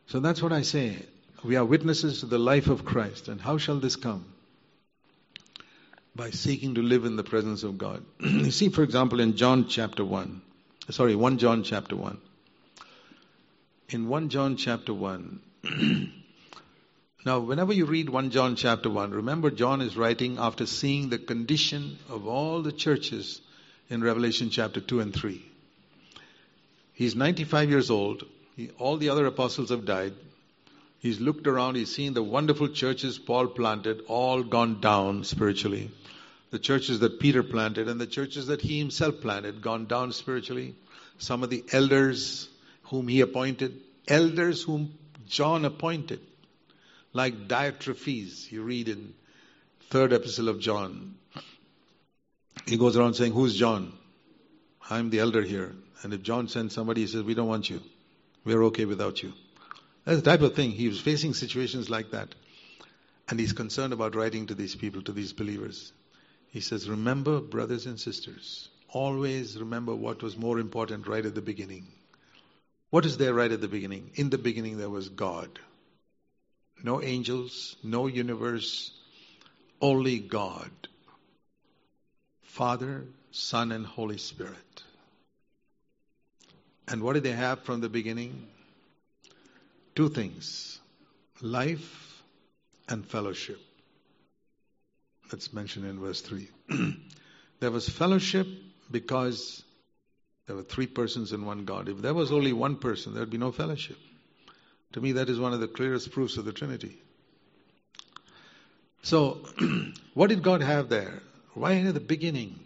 [0.07, 0.99] So that's what I say.
[1.45, 3.29] We are witnesses to the life of Christ.
[3.29, 4.34] And how shall this come?
[6.17, 8.05] By seeking to live in the presence of God.
[8.21, 10.43] you see, for example, in John chapter 1,
[10.91, 12.19] sorry, 1 John chapter 1.
[13.89, 15.41] In 1 John chapter 1,
[17.27, 21.19] now, whenever you read 1 John chapter 1, remember John is writing after seeing the
[21.19, 23.41] condition of all the churches
[23.91, 25.45] in Revelation chapter 2 and 3.
[26.93, 28.25] He's 95 years old.
[28.57, 30.15] He, all the other apostles have died.
[31.01, 35.91] He's looked around, he's seen the wonderful churches Paul planted, all gone down spiritually.
[36.55, 40.77] The churches that Peter planted and the churches that he himself planted, gone down spiritually.
[41.19, 42.49] Some of the elders
[42.85, 44.97] whom he appointed, elders whom
[45.27, 46.21] John appointed
[47.13, 49.15] like Diotrephes, you read in
[49.91, 51.17] third epistle of John.
[52.67, 53.93] He goes around saying, Who's John?
[54.89, 55.75] I'm the elder here.
[56.05, 57.83] And if John sends somebody, he says, We don't want you.
[58.45, 59.33] We're okay without you.
[60.05, 60.71] That's the type of thing.
[60.71, 62.33] He was facing situations like that.
[63.29, 65.93] And he's concerned about writing to these people, to these believers.
[66.55, 71.43] He says, Remember, brothers and sisters, always remember what was more important right at the
[71.43, 71.89] beginning.
[72.91, 74.13] What is there right at the beginning?
[74.15, 75.59] In the beginning, there was God
[76.85, 78.93] no angels, no universe,
[79.81, 80.71] only God.
[82.43, 84.83] Father, Son, and Holy Spirit.
[86.87, 88.47] And what did they have from the beginning?
[89.97, 90.79] Two things
[91.41, 92.23] life
[92.89, 93.61] and fellowship.
[95.35, 96.49] That's mentioned in verse 3.
[97.59, 98.47] there was fellowship
[98.89, 99.65] because
[100.47, 101.89] there were three persons in one God.
[101.89, 103.97] If there was only one person, there would be no fellowship.
[104.93, 106.97] To me, that is one of the clearest proofs of the Trinity.
[109.03, 109.45] So,
[110.15, 111.21] what did God have there?
[111.57, 112.61] Right at the beginning.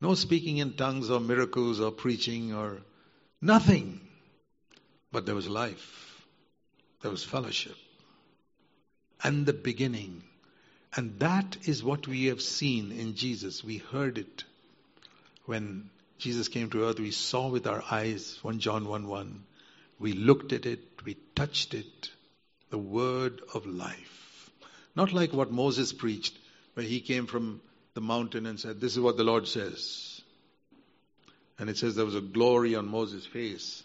[0.00, 2.82] No speaking in tongues or miracles or preaching or
[3.42, 4.00] nothing.
[5.10, 6.24] But there was life.
[7.02, 7.74] There was fellowship.
[9.24, 10.22] And the beginning.
[10.96, 13.64] And that is what we have seen in Jesus.
[13.64, 14.44] We heard it.
[15.46, 19.44] When Jesus came to earth, we saw with our eyes, 1 John 1 1.
[19.98, 22.10] We looked at it, we touched it,
[22.70, 24.50] the word of life.
[24.94, 26.38] Not like what Moses preached,
[26.74, 27.60] where he came from
[27.94, 30.20] the mountain and said, This is what the Lord says.
[31.58, 33.82] And it says there was a glory on Moses' face.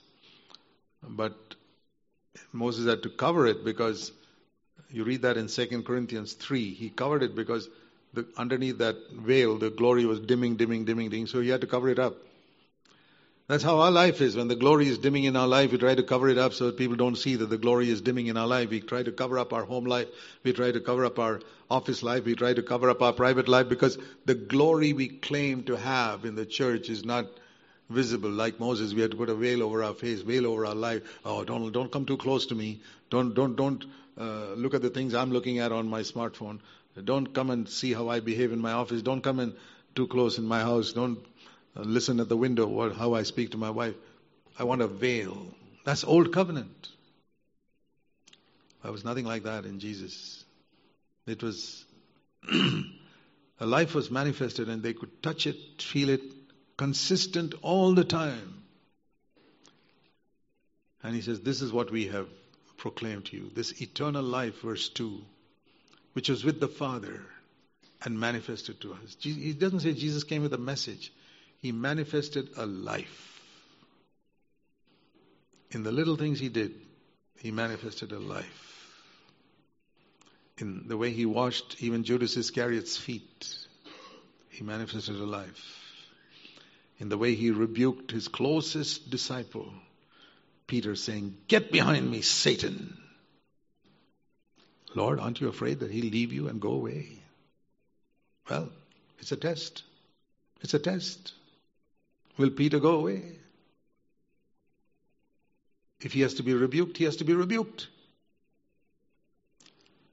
[1.03, 1.35] But
[2.51, 4.11] Moses had to cover it because
[4.91, 6.73] you read that in 2 Corinthians 3.
[6.73, 7.69] He covered it because
[8.13, 11.27] the, underneath that veil, the glory was dimming, dimming, dimming, dimming.
[11.27, 12.15] So he had to cover it up.
[13.47, 14.35] That's how our life is.
[14.35, 16.67] When the glory is dimming in our life, we try to cover it up so
[16.67, 18.69] that people don't see that the glory is dimming in our life.
[18.69, 20.07] We try to cover up our home life.
[20.43, 22.25] We try to cover up our office life.
[22.25, 26.25] We try to cover up our private life because the glory we claim to have
[26.25, 27.25] in the church is not
[27.89, 28.29] visible.
[28.29, 31.01] Like Moses, we had to put a veil over our face, veil over our life.
[31.25, 32.81] Oh, don't don't come too close to me.
[33.09, 33.83] Don't don't don't
[34.19, 36.59] uh, look at the things I'm looking at on my smartphone.
[37.03, 39.01] Don't come and see how I behave in my office.
[39.01, 39.55] Don't come in
[39.95, 40.91] too close in my house.
[40.91, 41.19] Don't
[41.75, 43.95] uh, listen at the window what, how I speak to my wife.
[44.57, 45.47] I want a veil.
[45.85, 46.89] That's old covenant.
[48.83, 50.43] There was nothing like that in Jesus.
[51.25, 51.85] It was
[52.51, 56.21] a life was manifested and they could touch it, feel it,
[56.77, 58.63] consistent all the time.
[61.03, 62.27] And he says, This is what we have
[62.79, 63.51] proclaimed to you.
[63.53, 65.21] This eternal life, verse 2,
[66.13, 67.21] which was with the Father
[68.03, 69.17] and manifested to us.
[69.19, 71.13] He doesn't say Jesus came with a message.
[71.61, 73.41] He manifested a life.
[75.71, 76.73] In the little things he did,
[77.37, 78.65] he manifested a life.
[80.57, 83.47] In the way he washed even Judas Iscariot's feet,
[84.49, 85.75] he manifested a life.
[86.97, 89.71] In the way he rebuked his closest disciple,
[90.69, 92.95] Peter, saying, Get behind me, Satan.
[94.95, 97.07] Lord, aren't you afraid that he'll leave you and go away?
[98.49, 98.69] Well,
[99.17, 99.83] it's a test.
[100.61, 101.33] It's a test.
[102.37, 103.23] Will Peter go away?
[106.01, 107.87] If he has to be rebuked, he has to be rebuked.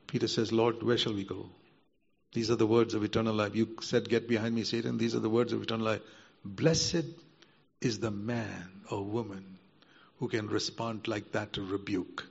[0.06, 1.50] Peter says, Lord, where shall we go?
[2.32, 3.54] These are the words of eternal life.
[3.54, 4.96] You said, Get behind me, Satan.
[4.96, 6.00] These are the words of eternal life.
[6.44, 7.04] Blessed
[7.82, 9.55] is the man or woman
[10.18, 12.26] who can respond like that to rebuke.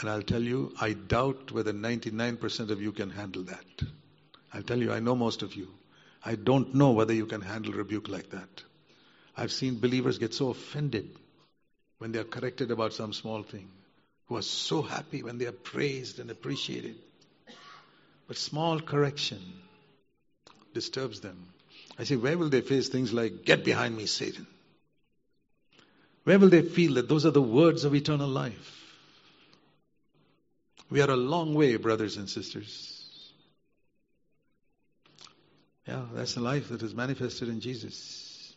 [0.00, 3.82] And I'll tell you, I doubt whether 99% of you can handle that.
[4.52, 5.68] I'll tell you, I know most of you.
[6.24, 8.62] I don't know whether you can handle rebuke like that.
[9.36, 11.10] I've seen believers get so offended
[11.98, 13.68] when they are corrected about some small thing,
[14.26, 16.96] who are so happy when they are praised and appreciated.
[18.26, 19.40] But small correction
[20.72, 21.36] disturbs them.
[21.98, 24.46] I say, where will they face things like, get behind me, Satan?
[26.24, 28.76] Where will they feel that those are the words of eternal life?
[30.90, 33.32] We are a long way, brothers and sisters.
[35.86, 38.54] Yeah, that's the life that is manifested in Jesus.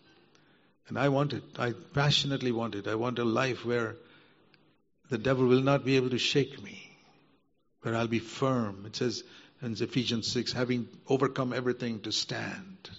[0.87, 1.43] And I want it.
[1.57, 2.87] I passionately want it.
[2.87, 3.95] I want a life where
[5.09, 6.91] the devil will not be able to shake me,
[7.81, 8.83] where I'll be firm.
[8.85, 9.23] It says
[9.61, 12.89] in Ephesians 6, having overcome everything to stand.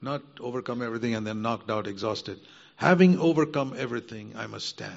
[0.00, 2.40] Not overcome everything and then knocked out, exhausted.
[2.76, 4.92] Having overcome everything, I must stand.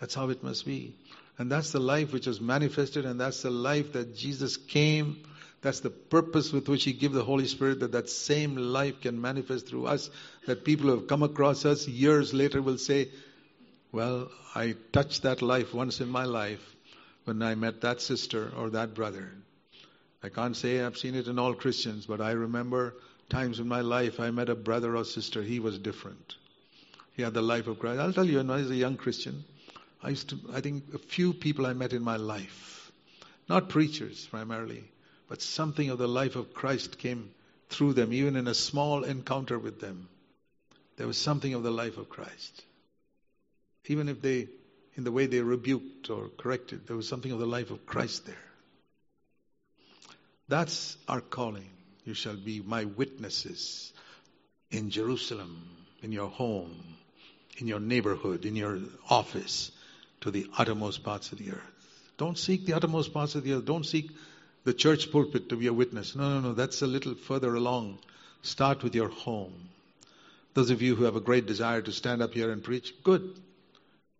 [0.00, 0.94] That's how it must be.
[1.38, 5.22] And that's the life which was manifested, and that's the life that Jesus came.
[5.62, 9.20] That's the purpose with which He gave the Holy Spirit, that that same life can
[9.20, 10.10] manifest through us,
[10.46, 13.08] that people who have come across us years later will say,
[13.92, 16.74] well, I touched that life once in my life
[17.24, 19.30] when I met that sister or that brother.
[20.22, 22.94] I can't say I've seen it in all Christians, but I remember
[23.28, 25.42] times in my life I met a brother or sister.
[25.42, 26.36] He was different.
[27.16, 27.98] He had the life of Christ.
[27.98, 29.42] I'll tell you, when I was a young Christian,
[30.02, 32.92] I used to, I think a few people I met in my life,
[33.48, 34.84] not preachers primarily,
[35.26, 37.30] but something of the life of Christ came
[37.70, 40.10] through them, even in a small encounter with them.
[40.98, 42.62] There was something of the life of Christ.
[43.86, 44.48] Even if they,
[44.94, 48.26] in the way they rebuked or corrected, there was something of the life of Christ
[48.26, 48.36] there.
[50.48, 51.70] That's our calling.
[52.04, 53.92] You shall be my witnesses
[54.70, 55.62] in Jerusalem,
[56.02, 56.95] in your home,
[57.56, 58.78] in your neighborhood, in your
[59.08, 59.70] office,
[60.20, 61.76] to the uttermost parts of the earth.
[62.18, 63.64] Don't seek the uttermost parts of the earth.
[63.64, 64.10] Don't seek
[64.64, 66.16] the church pulpit to be a witness.
[66.16, 66.54] No, no, no.
[66.54, 67.98] That's a little further along.
[68.42, 69.54] Start with your home.
[70.54, 73.38] Those of you who have a great desire to stand up here and preach, good.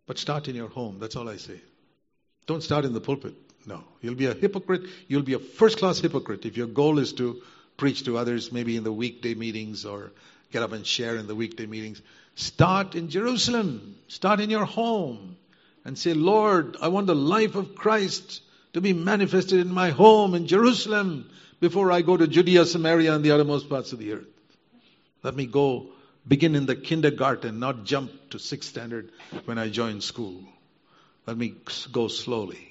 [0.05, 0.99] But start in your home.
[0.99, 1.59] That's all I say.
[2.45, 3.33] Don't start in the pulpit.
[3.65, 3.83] No.
[4.01, 4.83] You'll be a hypocrite.
[5.07, 7.41] You'll be a first class hypocrite if your goal is to
[7.75, 10.11] preach to others, maybe in the weekday meetings or
[10.51, 12.01] get up and share in the weekday meetings.
[12.37, 13.95] Start in Jerusalem.
[14.07, 15.37] Start in your home
[15.83, 20.35] and say, Lord, I want the life of Christ to be manifested in my home
[20.35, 24.27] in Jerusalem before I go to Judea, Samaria, and the uttermost parts of the earth.
[25.23, 25.87] Let me go
[26.27, 29.11] begin in the kindergarten, not jump to sixth standard
[29.45, 30.43] when I join school.
[31.25, 31.55] Let me
[31.91, 32.66] go slowly.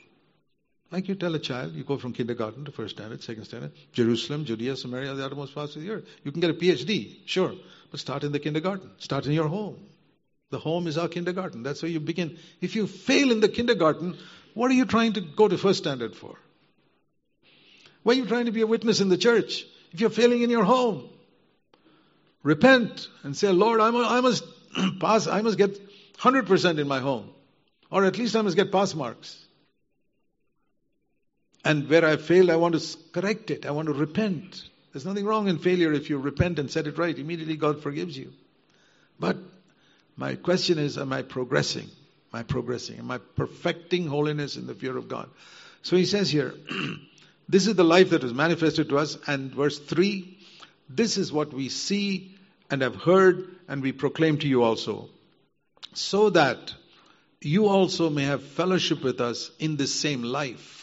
[0.90, 4.44] Like you tell a child, you go from kindergarten to first standard, second standard, Jerusalem,
[4.44, 6.04] Judea, Samaria, the uttermost parts of the earth.
[6.22, 7.54] You can get a PhD, sure,
[7.90, 8.90] but start in the kindergarten.
[8.98, 9.76] Start in your home.
[10.50, 11.64] The home is our kindergarten.
[11.64, 12.38] That's where you begin.
[12.60, 14.16] If you fail in the kindergarten,
[14.54, 16.36] what are you trying to go to first standard for?
[18.04, 20.50] Why are you trying to be a witness in the church if you're failing in
[20.50, 21.08] your home?
[22.44, 24.44] Repent and say, Lord, I must, I must
[25.00, 25.80] pass, I must get
[26.18, 27.30] 100% in my home.
[27.90, 29.45] Or at least I must get pass marks.
[31.66, 33.66] And where I failed, I want to correct it.
[33.66, 34.62] I want to repent.
[34.92, 37.18] There's nothing wrong in failure if you repent and set it right.
[37.18, 38.32] Immediately God forgives you.
[39.18, 39.36] But
[40.16, 41.90] my question is, am I progressing?
[42.32, 43.00] Am I progressing?
[43.00, 45.28] Am I perfecting holiness in the fear of God?
[45.82, 46.54] So he says here,
[47.48, 49.18] this is the life that was manifested to us.
[49.26, 50.38] And verse 3,
[50.88, 52.36] this is what we see
[52.70, 55.08] and have heard and we proclaim to you also.
[55.94, 56.72] So that
[57.40, 60.75] you also may have fellowship with us in this same life.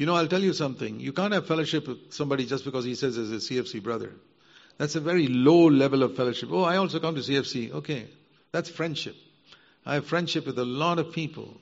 [0.00, 0.98] You know, I'll tell you something.
[0.98, 4.14] You can't have fellowship with somebody just because he says he's a CFC brother.
[4.78, 6.48] That's a very low level of fellowship.
[6.50, 7.70] Oh, I also come to CFC.
[7.70, 8.08] Okay.
[8.50, 9.14] That's friendship.
[9.84, 11.54] I have friendship with a lot of people.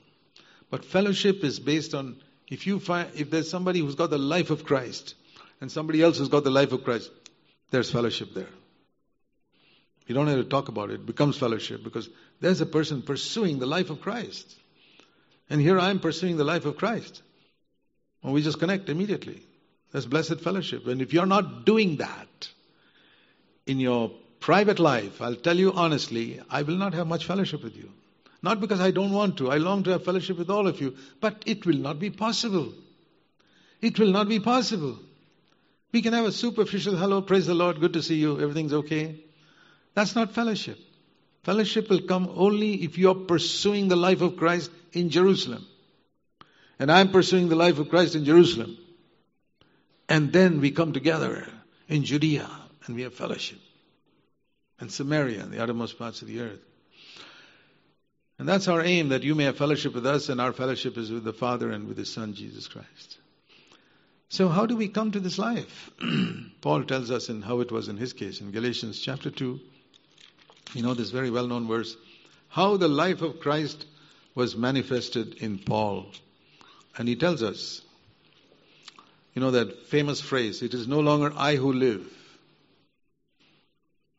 [0.69, 2.15] But fellowship is based on
[2.47, 5.15] if you find if there's somebody who's got the life of Christ
[5.59, 7.11] and somebody else who's got the life of Christ,
[7.71, 8.53] there's fellowship there.
[10.07, 11.01] You don't have to talk about it.
[11.01, 12.07] It becomes fellowship because
[12.39, 14.55] there's a person pursuing the life of Christ.
[15.49, 17.21] And here I am pursuing the life of Christ.
[18.21, 19.41] Well, we just connect immediately.
[19.91, 20.87] That's blessed fellowship.
[20.87, 22.49] And if you're not doing that
[23.65, 27.75] in your private life, I'll tell you honestly, I will not have much fellowship with
[27.75, 27.89] you.
[28.41, 29.51] Not because I don't want to.
[29.51, 30.95] I long to have fellowship with all of you.
[31.19, 32.73] But it will not be possible.
[33.81, 34.99] It will not be possible.
[35.91, 39.23] We can have a superficial hello, praise the Lord, good to see you, everything's okay.
[39.95, 40.77] That's not fellowship.
[41.43, 45.65] Fellowship will come only if you're pursuing the life of Christ in Jerusalem.
[46.79, 48.77] And I'm pursuing the life of Christ in Jerusalem.
[50.07, 51.45] And then we come together
[51.87, 52.49] in Judea
[52.85, 53.59] and we have fellowship.
[54.79, 56.63] And Samaria and the uttermost parts of the earth.
[58.39, 61.11] And that's our aim, that you may have fellowship with us, and our fellowship is
[61.11, 63.17] with the Father and with His Son, Jesus Christ.
[64.29, 65.91] So, how do we come to this life?
[66.61, 69.59] Paul tells us in how it was in his case in Galatians chapter 2.
[70.75, 71.97] You know this very well known verse.
[72.47, 73.85] How the life of Christ
[74.35, 76.11] was manifested in Paul.
[76.97, 77.81] And he tells us,
[79.33, 82.05] you know that famous phrase, it is no longer I who live,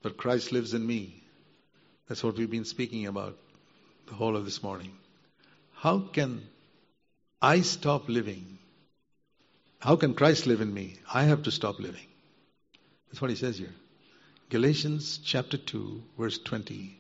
[0.03, 1.23] but Christ lives in me.
[2.09, 3.37] That's what we've been speaking about
[4.07, 4.93] the whole of this morning.
[5.75, 6.43] How can
[7.43, 8.59] I stop living.
[9.79, 10.99] How can Christ live in me?
[11.13, 12.07] I have to stop living.
[13.09, 13.75] That's what he says here.
[14.51, 16.99] Galatians chapter 2, verse 20.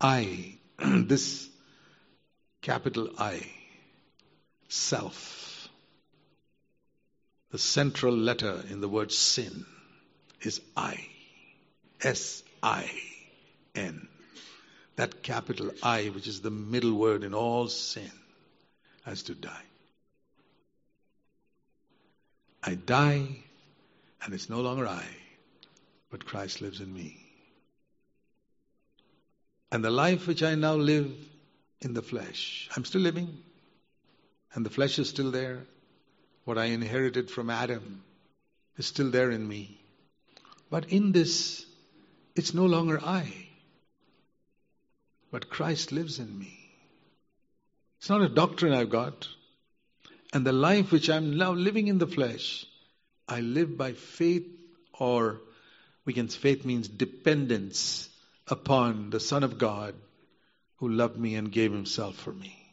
[0.00, 1.48] I, this
[2.62, 3.42] capital I,
[4.68, 5.68] self,
[7.50, 9.64] the central letter in the word sin
[10.42, 11.06] is I.
[12.02, 12.90] S I
[13.74, 14.08] N.
[14.96, 18.10] That capital I, which is the middle word in all sin,
[19.04, 19.62] has to die.
[22.62, 23.28] I die,
[24.22, 25.04] and it's no longer I,
[26.10, 27.16] but Christ lives in me.
[29.70, 31.14] And the life which I now live
[31.80, 33.38] in the flesh, I'm still living,
[34.54, 35.66] and the flesh is still there.
[36.44, 38.02] What I inherited from Adam
[38.76, 39.80] is still there in me.
[40.70, 41.64] But in this,
[42.34, 43.32] it's no longer I,
[45.30, 46.58] but Christ lives in me.
[47.98, 49.28] It's not a doctrine I've got.
[50.32, 52.66] And the life which I'm now living in the flesh,
[53.28, 54.46] I live by faith,
[54.98, 55.40] or
[56.04, 58.08] we can faith means dependence
[58.46, 59.94] upon the Son of God
[60.76, 62.65] who loved me and gave himself for me.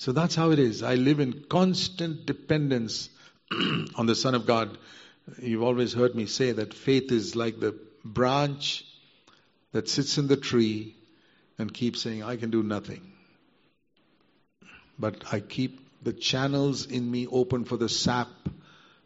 [0.00, 0.82] So that's how it is.
[0.82, 3.10] I live in constant dependence
[3.96, 4.78] on the Son of God.
[5.42, 8.86] You've always heard me say that faith is like the branch
[9.72, 10.96] that sits in the tree
[11.58, 13.12] and keeps saying, I can do nothing.
[14.98, 18.28] But I keep the channels in me open for the sap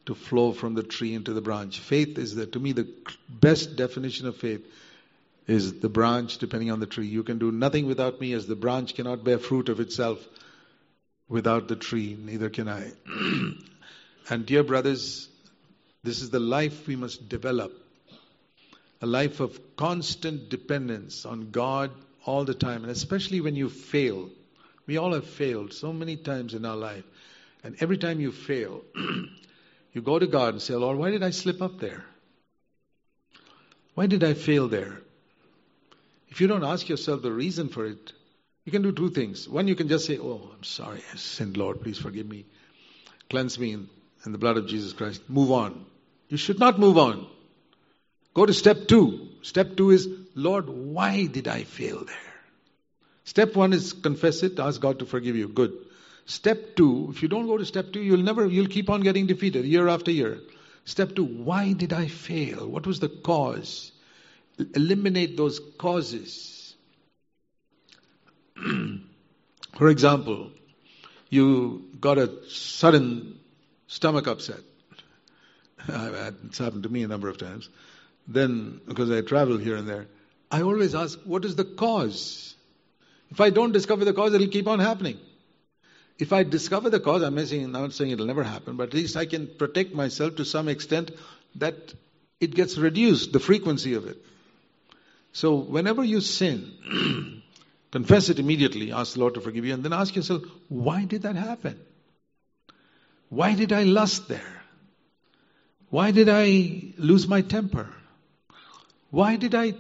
[0.06, 1.80] to flow from the tree into the branch.
[1.80, 2.86] Faith is that, to me, the
[3.28, 4.64] best definition of faith
[5.48, 7.08] is the branch depending on the tree.
[7.08, 10.24] You can do nothing without me as the branch cannot bear fruit of itself
[11.28, 12.92] without the tree, neither can I.
[14.30, 15.28] and dear brothers,
[16.02, 17.72] this is the life we must develop
[19.04, 21.90] a life of constant dependence on God
[22.24, 24.30] all the time, and especially when you fail.
[24.86, 27.04] We all have failed so many times in our life.
[27.62, 28.82] And every time you fail,
[29.92, 32.04] you go to God and say, Lord, why did I slip up there?
[33.94, 35.02] Why did I fail there?
[36.28, 38.12] If you don't ask yourself the reason for it,
[38.64, 39.48] you can do two things.
[39.48, 42.46] One, you can just say, Oh, I'm sorry, I sinned, Lord, please forgive me.
[43.30, 43.88] Cleanse me in,
[44.24, 45.22] in the blood of Jesus Christ.
[45.28, 45.84] Move on.
[46.28, 47.26] You should not move on.
[48.32, 49.28] Go to step two.
[49.42, 52.16] Step two is, Lord, why did I fail there?
[53.24, 55.48] Step one is confess it, ask God to forgive you.
[55.48, 55.72] Good.
[56.26, 59.26] Step two, if you don't go to step two, you'll never, you'll keep on getting
[59.26, 60.38] defeated year after year.
[60.84, 62.66] Step two, why did I fail?
[62.66, 63.92] What was the cause?
[64.74, 66.53] Eliminate those causes.
[69.78, 70.50] For example,
[71.30, 73.38] you got a sudden
[73.86, 74.60] stomach upset.
[75.88, 77.68] It's happened to me a number of times
[78.26, 80.06] then, because I travel here and there,
[80.50, 82.54] I always ask, what is the cause?
[83.30, 85.18] If I don't discover the cause, it'll keep on happening.
[86.18, 89.26] If I discover the cause, I'm not saying it'll never happen, but at least I
[89.26, 91.10] can protect myself to some extent
[91.56, 91.74] that
[92.40, 94.18] it gets reduced, the frequency of it.
[95.32, 97.42] So whenever you sin,
[97.94, 101.22] confess it immediately, ask the Lord to forgive you, and then ask yourself, why did
[101.22, 101.78] that happen?
[103.28, 104.62] Why did I lust there?
[105.90, 107.88] Why did I lose my temper?
[109.10, 109.74] Why did I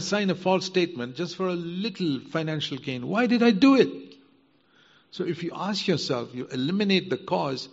[0.00, 3.06] sign a false statement just for a little financial gain?
[3.06, 4.16] Why did I do it?
[5.12, 7.68] So if you ask yourself, you eliminate the cause,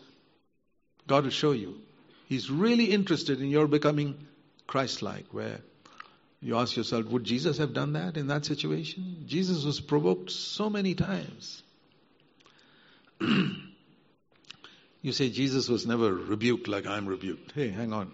[1.07, 1.79] God will show you.
[2.27, 4.27] He's really interested in your becoming
[4.67, 5.61] Christ like, where
[6.41, 9.25] you ask yourself, would Jesus have done that in that situation?
[9.27, 11.61] Jesus was provoked so many times.
[13.21, 17.51] you say Jesus was never rebuked like I'm rebuked.
[17.51, 18.11] Hey, hang on.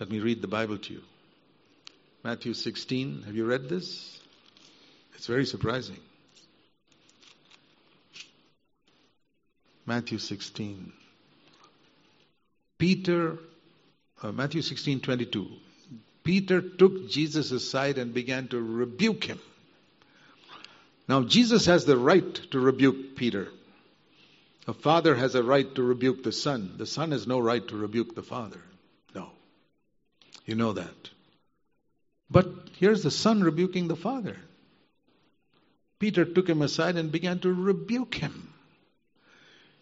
[0.00, 1.02] Let me read the Bible to you.
[2.24, 3.24] Matthew 16.
[3.26, 4.18] Have you read this?
[5.14, 5.98] It's very surprising.
[9.84, 10.92] Matthew 16.
[12.78, 13.38] Peter,
[14.22, 15.48] uh, Matthew 16, 22.
[16.26, 19.38] Peter took Jesus aside and began to rebuke him.
[21.08, 23.46] Now, Jesus has the right to rebuke Peter.
[24.66, 26.74] A father has a right to rebuke the son.
[26.78, 28.60] The son has no right to rebuke the father.
[29.14, 29.30] No.
[30.44, 31.10] You know that.
[32.28, 32.48] But
[32.80, 34.36] here's the son rebuking the father.
[36.00, 38.52] Peter took him aside and began to rebuke him.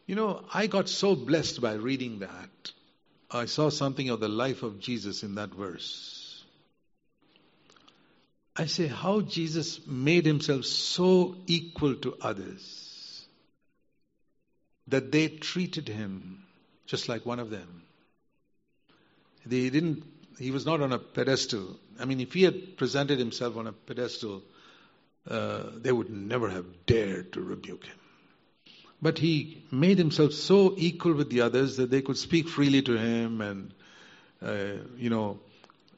[0.06, 2.72] You know, I got so blessed by reading that.
[3.30, 6.13] I saw something of the life of Jesus in that verse.
[8.56, 13.26] I say how Jesus made himself so equal to others
[14.88, 16.44] that they treated him
[16.86, 17.82] just like one of them.
[19.46, 20.04] They didn't
[20.38, 21.78] he was not on a pedestal.
[22.00, 24.42] I mean, if he had presented himself on a pedestal,
[25.28, 27.98] uh, they would never have dared to rebuke him.
[29.00, 32.96] But he made himself so equal with the others that they could speak freely to
[32.96, 33.74] him and,
[34.42, 35.38] uh, you know,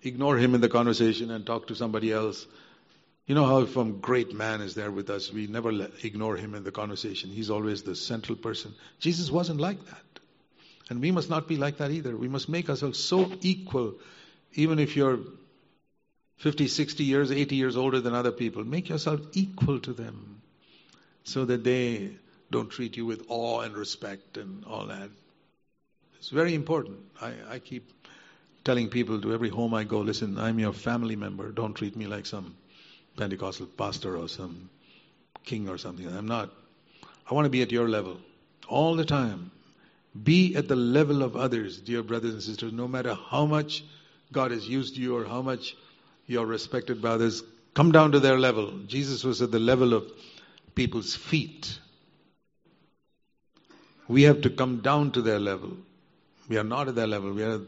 [0.06, 2.46] ignore him in the conversation and talk to somebody else.
[3.26, 5.70] You know how if some great man is there with us, we never
[6.02, 7.30] ignore him in the conversation.
[7.30, 8.74] He's always the central person.
[9.00, 10.20] Jesus wasn't like that.
[10.88, 12.16] And we must not be like that either.
[12.16, 13.94] We must make ourselves so equal,
[14.54, 15.18] even if you're
[16.36, 18.64] 50, 60 years, 80 years older than other people.
[18.64, 20.42] Make yourself equal to them
[21.24, 22.10] so that they
[22.52, 25.10] don't treat you with awe and respect and all that.
[26.18, 26.98] It's very important.
[27.20, 27.90] I, I keep
[28.66, 31.52] telling people to every home I go, listen, I'm your family member.
[31.52, 32.56] Don't treat me like some
[33.16, 34.68] Pentecostal pastor or some
[35.44, 36.06] king or something.
[36.08, 36.50] I'm not.
[37.30, 38.18] I want to be at your level
[38.68, 39.52] all the time.
[40.20, 43.84] Be at the level of others, dear brothers and sisters, no matter how much
[44.32, 45.76] God has used you or how much
[46.26, 47.44] you're respected by others.
[47.74, 48.72] Come down to their level.
[48.88, 50.10] Jesus was at the level of
[50.74, 51.78] people's feet.
[54.08, 55.76] We have to come down to their level.
[56.48, 57.32] We are not at their level.
[57.32, 57.60] We are.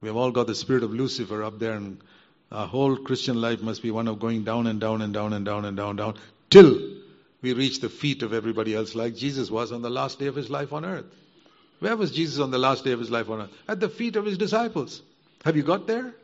[0.00, 2.00] We have all got the spirit of Lucifer up there, and
[2.50, 5.44] our whole Christian life must be one of going down and down and down and
[5.44, 6.14] down and down and down
[6.48, 6.78] till
[7.42, 10.34] we reach the feet of everybody else, like Jesus was on the last day of
[10.34, 11.06] his life on earth.
[11.80, 13.50] Where was Jesus on the last day of his life on earth?
[13.68, 15.02] At the feet of his disciples.
[15.44, 16.14] Have you got there?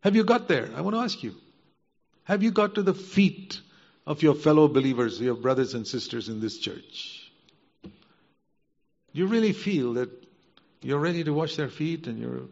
[0.00, 0.70] Have you got there?
[0.74, 1.34] I want to ask you.
[2.24, 3.60] Have you got to the feet
[4.06, 7.30] of your fellow believers, your brothers and sisters in this church?
[7.82, 7.90] Do
[9.12, 10.10] you really feel that
[10.82, 12.42] you're ready to wash their feet and you're,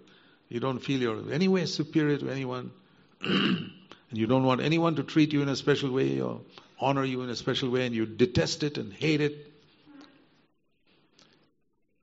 [0.49, 2.71] you don't feel you're anyway superior to anyone?
[3.21, 3.71] and
[4.13, 6.41] you don't want anyone to treat you in a special way or
[6.81, 9.53] honor you in a special way and you detest it and hate it?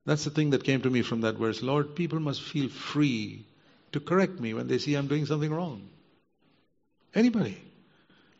[0.05, 1.63] That's the thing that came to me from that verse.
[1.63, 3.45] Lord, people must feel free
[3.91, 5.89] to correct me when they see I'm doing something wrong.
[7.13, 7.57] Anybody.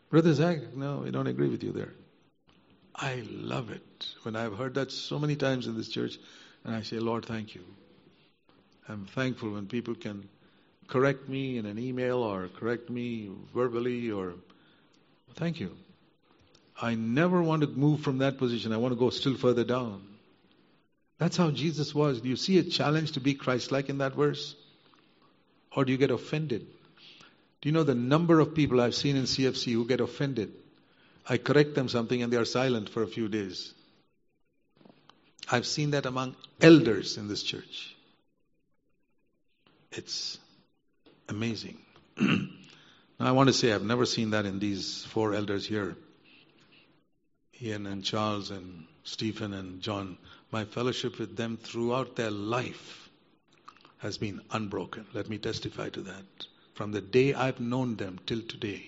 [0.10, 1.94] Brother Zac, no, we don't agree with you there.
[2.96, 6.18] I love it when I've heard that so many times in this church,
[6.66, 7.64] and I say, Lord, thank you.
[8.90, 10.28] I'm thankful when people can
[10.88, 14.34] correct me in an email or correct me verbally or
[15.36, 15.72] thank you.
[16.82, 18.74] I never want to move from that position.
[18.74, 20.02] I want to go still further down.
[21.20, 22.20] That's how Jesus was.
[22.20, 24.56] Do you see a challenge to be Christ like in that verse?
[25.76, 26.68] Or do you get offended?
[27.62, 30.52] Do you know the number of people I've seen in CFC who get offended?
[31.28, 33.74] I correct them something and they are silent for a few days.
[35.52, 37.96] I've seen that among elders in this church.
[39.92, 40.40] It's
[41.30, 41.78] amazing.
[42.20, 42.48] now,
[43.20, 45.96] I want to say I've never seen that in these four elders here
[47.62, 50.18] Ian and Charles and Stephen and John
[50.52, 53.10] my fellowship with them throughout their life
[54.00, 55.06] has been unbroken.
[55.14, 56.26] Let me testify to that.
[56.74, 58.84] From the day I've known them till today,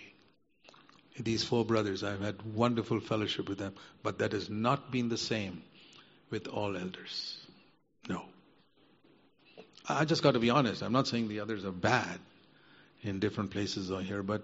[1.20, 5.18] these four brothers, I've had wonderful fellowship with them, but that has not been the
[5.18, 5.64] same
[6.30, 7.38] with all elders.
[8.10, 8.24] No.
[9.88, 10.82] I just got to be honest.
[10.82, 12.20] I'm not saying the others are bad
[13.04, 14.44] in different places or here, but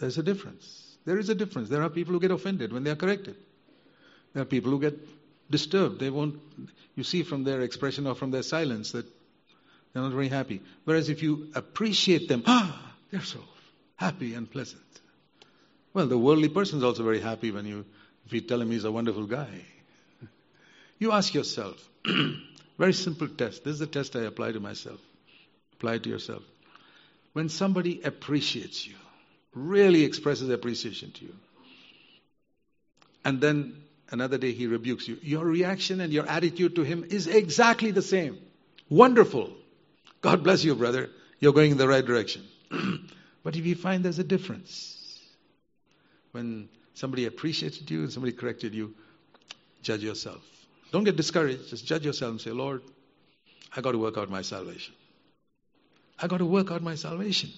[0.00, 0.96] there's a difference.
[1.04, 1.68] There is a difference.
[1.68, 3.36] There are people who get offended when they are corrected.
[4.34, 4.98] There are people who get
[5.50, 6.00] disturbed.
[6.00, 6.40] They won't,
[6.94, 9.06] you see from their expression or from their silence that
[9.92, 10.60] they're not very happy.
[10.84, 13.40] Whereas if you appreciate them, ah, they're so
[13.96, 14.82] happy and pleasant.
[15.94, 17.84] Well, the worldly person is also very happy when you,
[18.26, 19.66] if you tell him he's a wonderful guy.
[21.02, 21.76] You ask yourself,
[22.78, 23.64] very simple test.
[23.64, 25.00] This is the test I apply to myself.
[25.74, 26.42] Apply it to yourself.
[27.32, 28.94] When somebody appreciates you,
[29.52, 31.34] really expresses appreciation to you,
[33.24, 33.82] and then
[34.12, 35.16] Another day he rebukes you.
[35.22, 38.38] Your reaction and your attitude to him is exactly the same.
[38.90, 39.50] Wonderful.
[40.20, 41.08] God bless you, brother.
[41.40, 42.42] You're going in the right direction.
[43.42, 45.18] but if you find there's a difference,
[46.32, 48.94] when somebody appreciated you and somebody corrected you,
[49.80, 50.42] judge yourself.
[50.92, 51.70] Don't get discouraged.
[51.70, 52.82] Just judge yourself and say, Lord,
[53.74, 54.94] I got to work out my salvation.
[56.18, 57.50] I got to work out my salvation.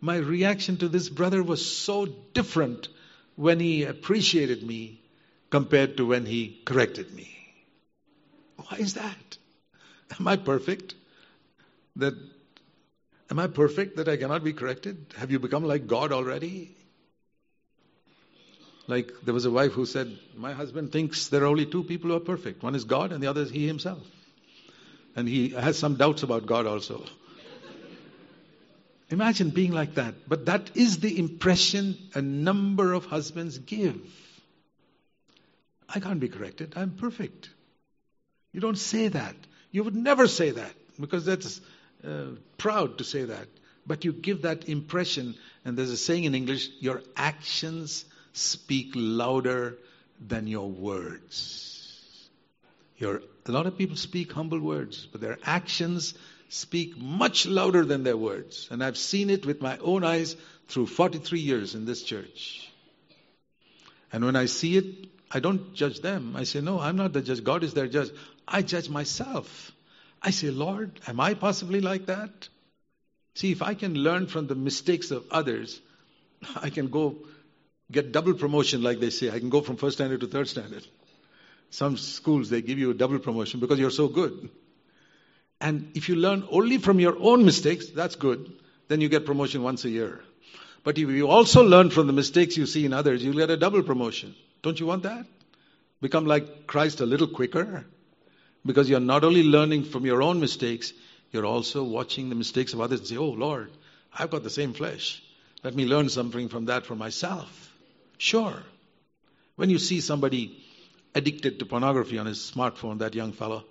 [0.00, 2.88] My reaction to this brother was so different
[3.34, 5.00] when he appreciated me
[5.48, 7.34] compared to when he corrected me.
[8.56, 9.38] Why is that?
[10.18, 10.94] Am I perfect?
[11.96, 12.14] That
[13.30, 15.14] am I perfect that I cannot be corrected?
[15.16, 16.76] Have you become like God already?
[18.86, 22.10] Like there was a wife who said, My husband thinks there are only two people
[22.10, 22.62] who are perfect.
[22.62, 24.02] One is God and the other is he himself.
[25.16, 27.04] And he has some doubts about God also.
[29.10, 30.14] Imagine being like that.
[30.28, 34.00] But that is the impression a number of husbands give.
[35.88, 36.74] I can't be corrected.
[36.76, 37.50] I'm perfect.
[38.52, 39.34] You don't say that.
[39.72, 41.60] You would never say that because that's
[42.06, 42.26] uh,
[42.58, 43.48] proud to say that.
[43.86, 49.78] But you give that impression, and there's a saying in English your actions speak louder
[50.20, 52.28] than your words.
[52.98, 56.14] Your, a lot of people speak humble words, but their actions
[56.50, 58.68] speak much louder than their words.
[58.70, 60.36] And I've seen it with my own eyes
[60.68, 62.70] through 43 years in this church.
[64.12, 66.34] And when I see it, I don't judge them.
[66.36, 67.44] I say, No, I'm not the judge.
[67.44, 68.10] God is their judge.
[68.46, 69.72] I judge myself.
[70.20, 72.48] I say, Lord, am I possibly like that?
[73.34, 75.80] See, if I can learn from the mistakes of others,
[76.56, 77.16] I can go
[77.90, 79.30] get double promotion, like they say.
[79.30, 80.86] I can go from first standard to third standard.
[81.70, 84.50] Some schools, they give you a double promotion because you're so good.
[85.60, 88.52] And if you learn only from your own mistakes, that's good.
[88.88, 90.20] Then you get promotion once a year.
[90.82, 93.56] But if you also learn from the mistakes you see in others, you'll get a
[93.56, 94.34] double promotion.
[94.62, 95.26] Don't you want that?
[96.00, 97.84] Become like Christ a little quicker?
[98.64, 100.92] Because you're not only learning from your own mistakes,
[101.30, 103.70] you're also watching the mistakes of others and say, Oh Lord,
[104.12, 105.22] I've got the same flesh.
[105.62, 107.69] Let me learn something from that for myself.
[108.20, 108.62] Sure.
[109.56, 110.62] When you see somebody
[111.14, 113.64] addicted to pornography on his smartphone, that young fellow,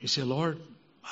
[0.00, 0.58] you say, Lord,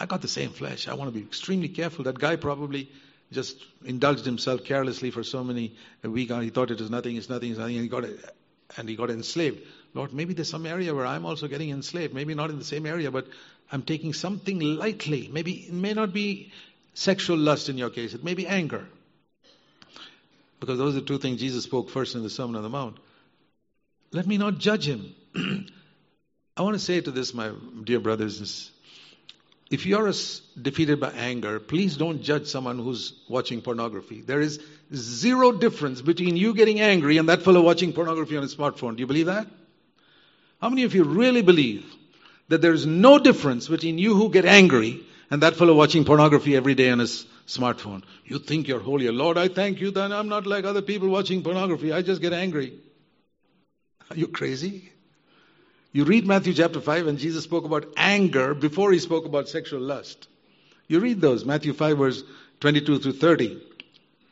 [0.00, 0.88] I got the same flesh.
[0.88, 2.04] I want to be extremely careful.
[2.04, 2.90] That guy probably
[3.30, 6.32] just indulged himself carelessly for so many a week.
[6.32, 8.04] He thought it was nothing, it's nothing, it's nothing, and he got
[8.78, 9.60] and he got enslaved.
[9.92, 12.14] Lord, maybe there's some area where I'm also getting enslaved.
[12.14, 13.26] Maybe not in the same area, but
[13.70, 15.28] I'm taking something lightly.
[15.30, 16.50] Maybe it may not be
[16.94, 18.14] sexual lust in your case.
[18.14, 18.88] It may be anger.
[20.62, 22.96] Because those are the two things Jesus spoke first in the Sermon on the Mount.
[24.12, 25.12] Let me not judge him.
[26.56, 27.50] I want to say to this, my
[27.82, 28.70] dear brothers
[29.72, 30.12] if you're
[30.60, 34.20] defeated by anger, please don't judge someone who's watching pornography.
[34.20, 34.60] There is
[34.94, 38.94] zero difference between you getting angry and that fellow watching pornography on his smartphone.
[38.94, 39.48] Do you believe that?
[40.60, 41.84] How many of you really believe
[42.50, 45.00] that there's no difference between you who get angry
[45.32, 48.02] and that fellow watching pornography every day on his smartphone?
[48.26, 49.08] You think you're holy.
[49.08, 51.90] Lord, I thank you that I'm not like other people watching pornography.
[51.90, 52.74] I just get angry.
[54.10, 54.92] Are you crazy?
[55.90, 59.80] You read Matthew chapter 5 and Jesus spoke about anger before he spoke about sexual
[59.80, 60.28] lust.
[60.86, 62.22] You read those, Matthew 5 verse
[62.60, 63.62] 22 through 30.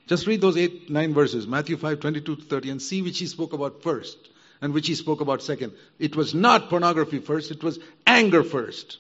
[0.07, 3.27] Just read those 8, 9 verses, Matthew 5, 22 to 30, and see which he
[3.27, 4.19] spoke about first
[4.61, 5.73] and which he spoke about second.
[5.99, 8.99] It was not pornography first, it was anger first.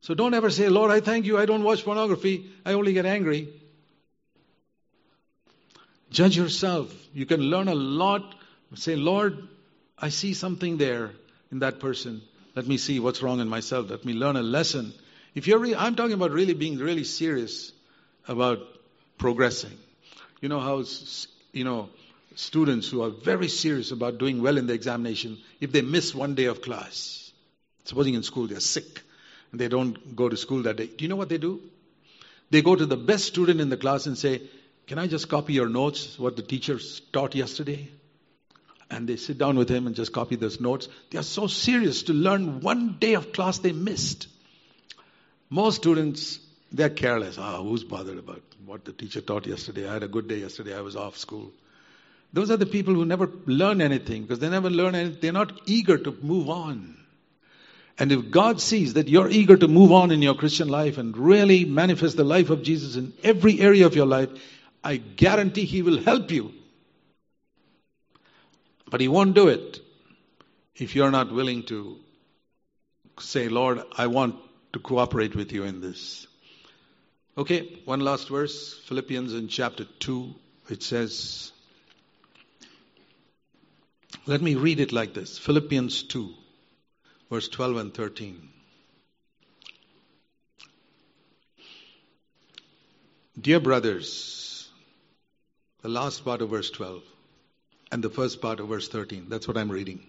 [0.00, 3.06] So don't ever say, Lord, I thank you, I don't watch pornography, I only get
[3.06, 3.48] angry.
[6.10, 6.94] Judge yourself.
[7.12, 8.34] You can learn a lot.
[8.74, 9.46] Say, Lord,
[9.98, 11.10] I see something there
[11.52, 12.22] in that person.
[12.54, 13.90] Let me see what's wrong in myself.
[13.90, 14.94] Let me learn a lesson.
[15.34, 17.72] If you're, re- I'm talking about really being really serious
[18.26, 18.60] about
[19.18, 19.76] progressing.
[20.40, 20.84] You know how,
[21.52, 21.90] you know,
[22.36, 26.34] students who are very serious about doing well in the examination, if they miss one
[26.34, 27.32] day of class,
[27.84, 29.02] supposing in school they're sick
[29.52, 31.60] and they don't go to school that day, do you know what they do?
[32.50, 34.42] They go to the best student in the class and say,
[34.86, 36.78] Can I just copy your notes, what the teacher
[37.12, 37.88] taught yesterday?
[38.90, 40.88] and they sit down with him and just copy those notes.
[41.10, 44.28] They are so serious to learn one day of class they missed.
[45.50, 46.40] Most students,
[46.72, 47.38] they're careless.
[47.38, 49.88] Ah, who's bothered about what the teacher taught yesterday?
[49.88, 50.76] I had a good day yesterday.
[50.76, 51.52] I was off school.
[52.32, 55.18] Those are the people who never learn anything because they never learn anything.
[55.20, 56.97] They're not eager to move on.
[57.98, 61.16] And if God sees that you're eager to move on in your Christian life and
[61.16, 64.28] really manifest the life of Jesus in every area of your life,
[64.84, 66.52] I guarantee He will help you
[68.90, 69.80] but He won't do it
[70.76, 71.96] if you're not willing to
[73.18, 74.36] say, Lord, I want
[74.72, 76.26] to cooperate with you in this.
[77.36, 80.34] Okay, one last verse Philippians in chapter 2.
[80.70, 81.52] It says,
[84.26, 86.32] let me read it like this Philippians 2,
[87.30, 88.48] verse 12 and 13.
[93.40, 94.68] Dear brothers,
[95.82, 97.02] the last part of verse 12
[97.92, 99.26] and the first part of verse 13.
[99.28, 100.04] That's what I'm reading.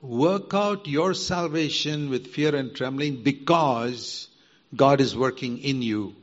[0.00, 4.28] Work out your salvation with fear and trembling because
[4.74, 6.16] God is working in you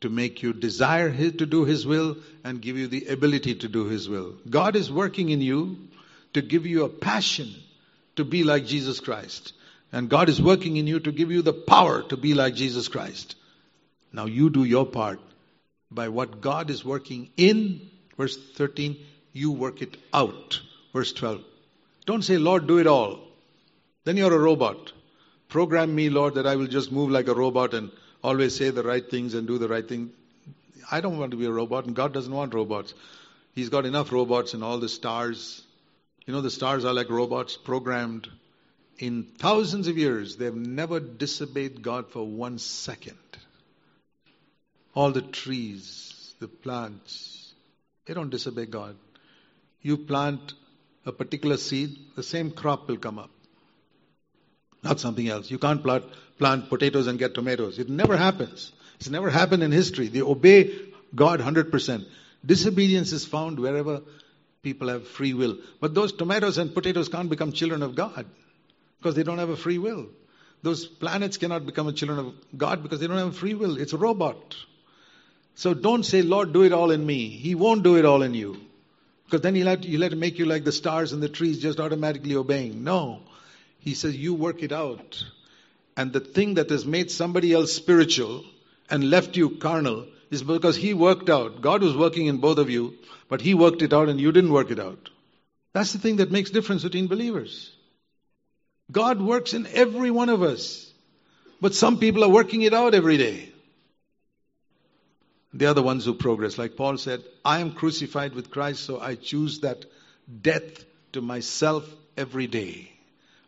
[0.00, 3.84] to make you desire to do His will and give you the ability to do
[3.84, 4.34] His will.
[4.48, 5.76] God is working in you
[6.32, 7.54] to give you a passion
[8.20, 9.52] to be like Jesus Christ.
[9.92, 12.88] And God is working in you to give you the power to be like Jesus
[12.88, 13.34] Christ.
[14.12, 15.20] Now you do your part
[15.90, 18.96] by what God is working in, verse 13,
[19.32, 20.60] you work it out.
[20.92, 21.42] Verse 12.
[22.06, 23.20] Don't say, Lord, do it all.
[24.04, 24.92] Then you're a robot.
[25.48, 27.90] Program me, Lord, that I will just move like a robot and
[28.22, 30.10] always say the right things and do the right thing.
[30.90, 32.94] I don't want to be a robot, and God doesn't want robots.
[33.54, 35.62] He's got enough robots and all the stars.
[36.30, 38.28] You know, the stars are like robots programmed.
[39.00, 43.18] In thousands of years, they've never disobeyed God for one second.
[44.94, 47.52] All the trees, the plants,
[48.06, 48.94] they don't disobey God.
[49.82, 50.54] You plant
[51.04, 53.30] a particular seed, the same crop will come up.
[54.84, 55.50] Not something else.
[55.50, 56.04] You can't plant,
[56.38, 57.80] plant potatoes and get tomatoes.
[57.80, 58.70] It never happens.
[59.00, 60.06] It's never happened in history.
[60.06, 60.78] They obey
[61.12, 62.06] God 100%.
[62.46, 64.02] Disobedience is found wherever
[64.62, 65.56] people have free will.
[65.80, 68.26] But those tomatoes and potatoes can't become children of God
[68.98, 70.08] because they don't have a free will.
[70.62, 73.78] Those planets cannot become a children of God because they don't have a free will.
[73.78, 74.56] It's a robot.
[75.54, 77.28] So don't say, Lord, do it all in me.
[77.28, 78.60] He won't do it all in you.
[79.24, 81.80] Because then he'll have, to, he'll make you like the stars and the trees just
[81.80, 82.84] automatically obeying.
[82.84, 83.20] No.
[83.78, 85.24] He says, you work it out.
[85.96, 88.44] And the thing that has made somebody else spiritual
[88.90, 91.60] and left you carnal is because he worked out.
[91.60, 92.94] God was working in both of you,
[93.28, 95.10] but he worked it out and you didn't work it out.
[95.72, 97.72] That's the thing that makes difference between believers.
[98.90, 100.90] God works in every one of us.
[101.60, 103.52] But some people are working it out every day.
[105.52, 106.58] They are the ones who progress.
[106.58, 109.84] Like Paul said, I am crucified with Christ, so I choose that
[110.40, 112.92] death to myself every day.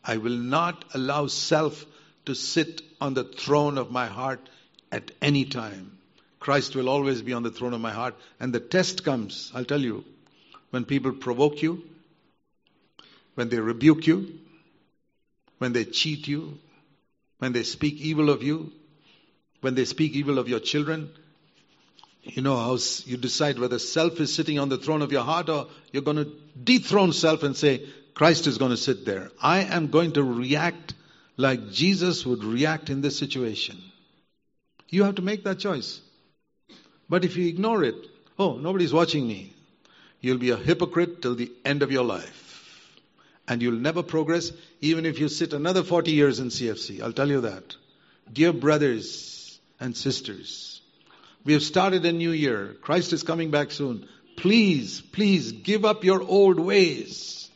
[0.04, 1.86] I will not allow self
[2.26, 4.48] to sit on the throne of my heart
[4.90, 5.98] at any time.
[6.42, 8.16] Christ will always be on the throne of my heart.
[8.40, 10.04] And the test comes, I'll tell you,
[10.70, 11.84] when people provoke you,
[13.36, 14.40] when they rebuke you,
[15.58, 16.58] when they cheat you,
[17.38, 18.72] when they speak evil of you,
[19.60, 21.10] when they speak evil of your children,
[22.24, 25.48] you know how you decide whether self is sitting on the throne of your heart
[25.48, 26.32] or you're going to
[26.62, 29.30] dethrone self and say, Christ is going to sit there.
[29.40, 30.94] I am going to react
[31.36, 33.80] like Jesus would react in this situation.
[34.88, 36.00] You have to make that choice.
[37.12, 38.08] But if you ignore it,
[38.38, 39.52] oh, nobody's watching me,
[40.22, 42.90] you'll be a hypocrite till the end of your life.
[43.46, 44.50] And you'll never progress,
[44.80, 47.02] even if you sit another 40 years in CFC.
[47.02, 47.76] I'll tell you that.
[48.32, 50.80] Dear brothers and sisters,
[51.44, 52.76] we have started a new year.
[52.80, 54.08] Christ is coming back soon.
[54.38, 57.50] Please, please give up your old ways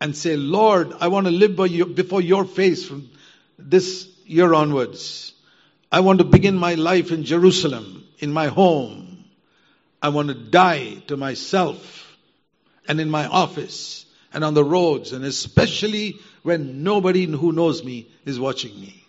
[0.00, 1.56] and say, Lord, I want to live
[1.96, 3.10] before your face from
[3.58, 5.32] this year onwards.
[5.90, 9.24] I want to begin my life in Jerusalem, in my home.
[10.00, 12.16] I want to die to myself
[12.86, 18.08] and in my office and on the roads and especially when nobody who knows me
[18.24, 19.04] is watching me.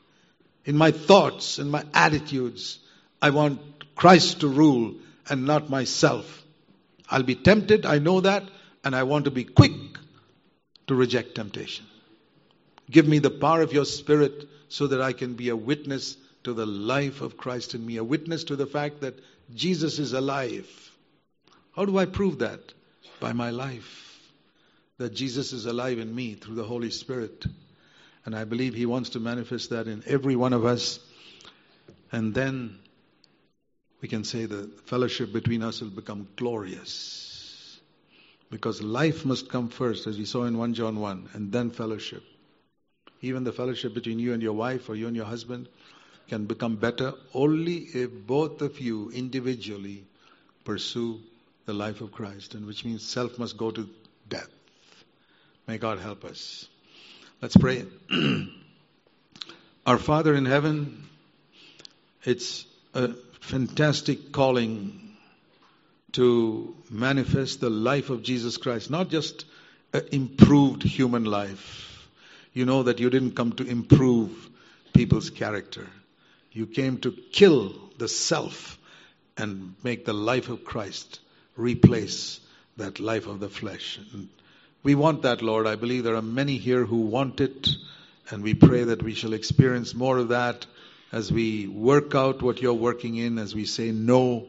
[0.66, 2.80] In my thoughts and my attitudes,
[3.22, 3.62] I want
[3.96, 4.96] Christ to rule
[5.30, 6.44] and not myself.
[7.10, 8.44] I'll be tempted, I know that,
[8.84, 9.74] and I want to be quick
[10.88, 11.86] to reject temptation.
[12.90, 16.54] Give me the power of your spirit so that I can be a witness to
[16.54, 19.20] the life of Christ in me, a witness to the fact that
[19.54, 20.68] Jesus is alive.
[21.76, 22.74] How do I prove that?
[23.20, 24.20] By my life.
[24.98, 27.46] That Jesus is alive in me through the Holy Spirit.
[28.26, 31.00] And I believe He wants to manifest that in every one of us.
[32.12, 32.80] And then
[34.02, 37.80] we can say the fellowship between us will become glorious.
[38.50, 42.24] Because life must come first, as we saw in 1 John 1, and then fellowship.
[43.22, 45.68] Even the fellowship between you and your wife or you and your husband
[46.30, 50.04] can become better only if both of you individually
[50.64, 51.20] pursue
[51.66, 53.90] the life of Christ, and which means self must go to
[54.28, 54.50] death.
[55.68, 56.68] May God help us.
[57.42, 57.86] Let's pray.
[59.86, 61.08] Our Father in heaven,
[62.24, 63.10] it's a
[63.40, 65.16] fantastic calling
[66.14, 69.46] to manifest the life of Jesus Christ, not just
[69.94, 72.10] an improved human life.
[72.54, 74.50] You know that you didn't come to improve
[74.94, 75.88] people's character.
[76.52, 78.78] You came to kill the self
[79.38, 81.20] and make the life of Christ
[81.56, 82.40] replace
[82.78, 84.00] that life of the flesh.
[84.14, 84.30] And
[84.84, 85.68] we want that, Lord.
[85.68, 87.68] I believe there are many here who want it,
[88.30, 90.66] and we pray that we shall experience more of that
[91.12, 94.48] as we work out what you're working in, as we say no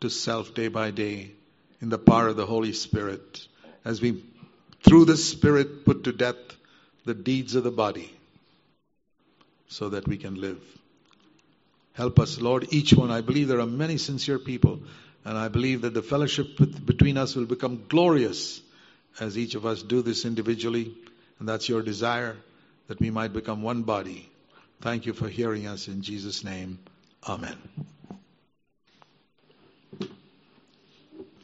[0.00, 1.32] to self day by day
[1.80, 3.46] in the power of the Holy Spirit,
[3.84, 4.22] as we,
[4.82, 6.36] through the Spirit, put to death
[7.04, 8.10] the deeds of the body
[9.68, 10.62] so that we can live.
[11.94, 13.10] Help us, Lord, each one.
[13.10, 14.80] I believe there are many sincere people,
[15.24, 16.46] and I believe that the fellowship
[16.84, 18.60] between us will become glorious
[19.18, 20.94] as each of us do this individually,
[21.38, 22.36] and that's your desire
[22.88, 24.28] that we might become one body
[24.84, 26.78] Thank you for hearing us in Jesus' name.
[27.26, 27.56] Amen.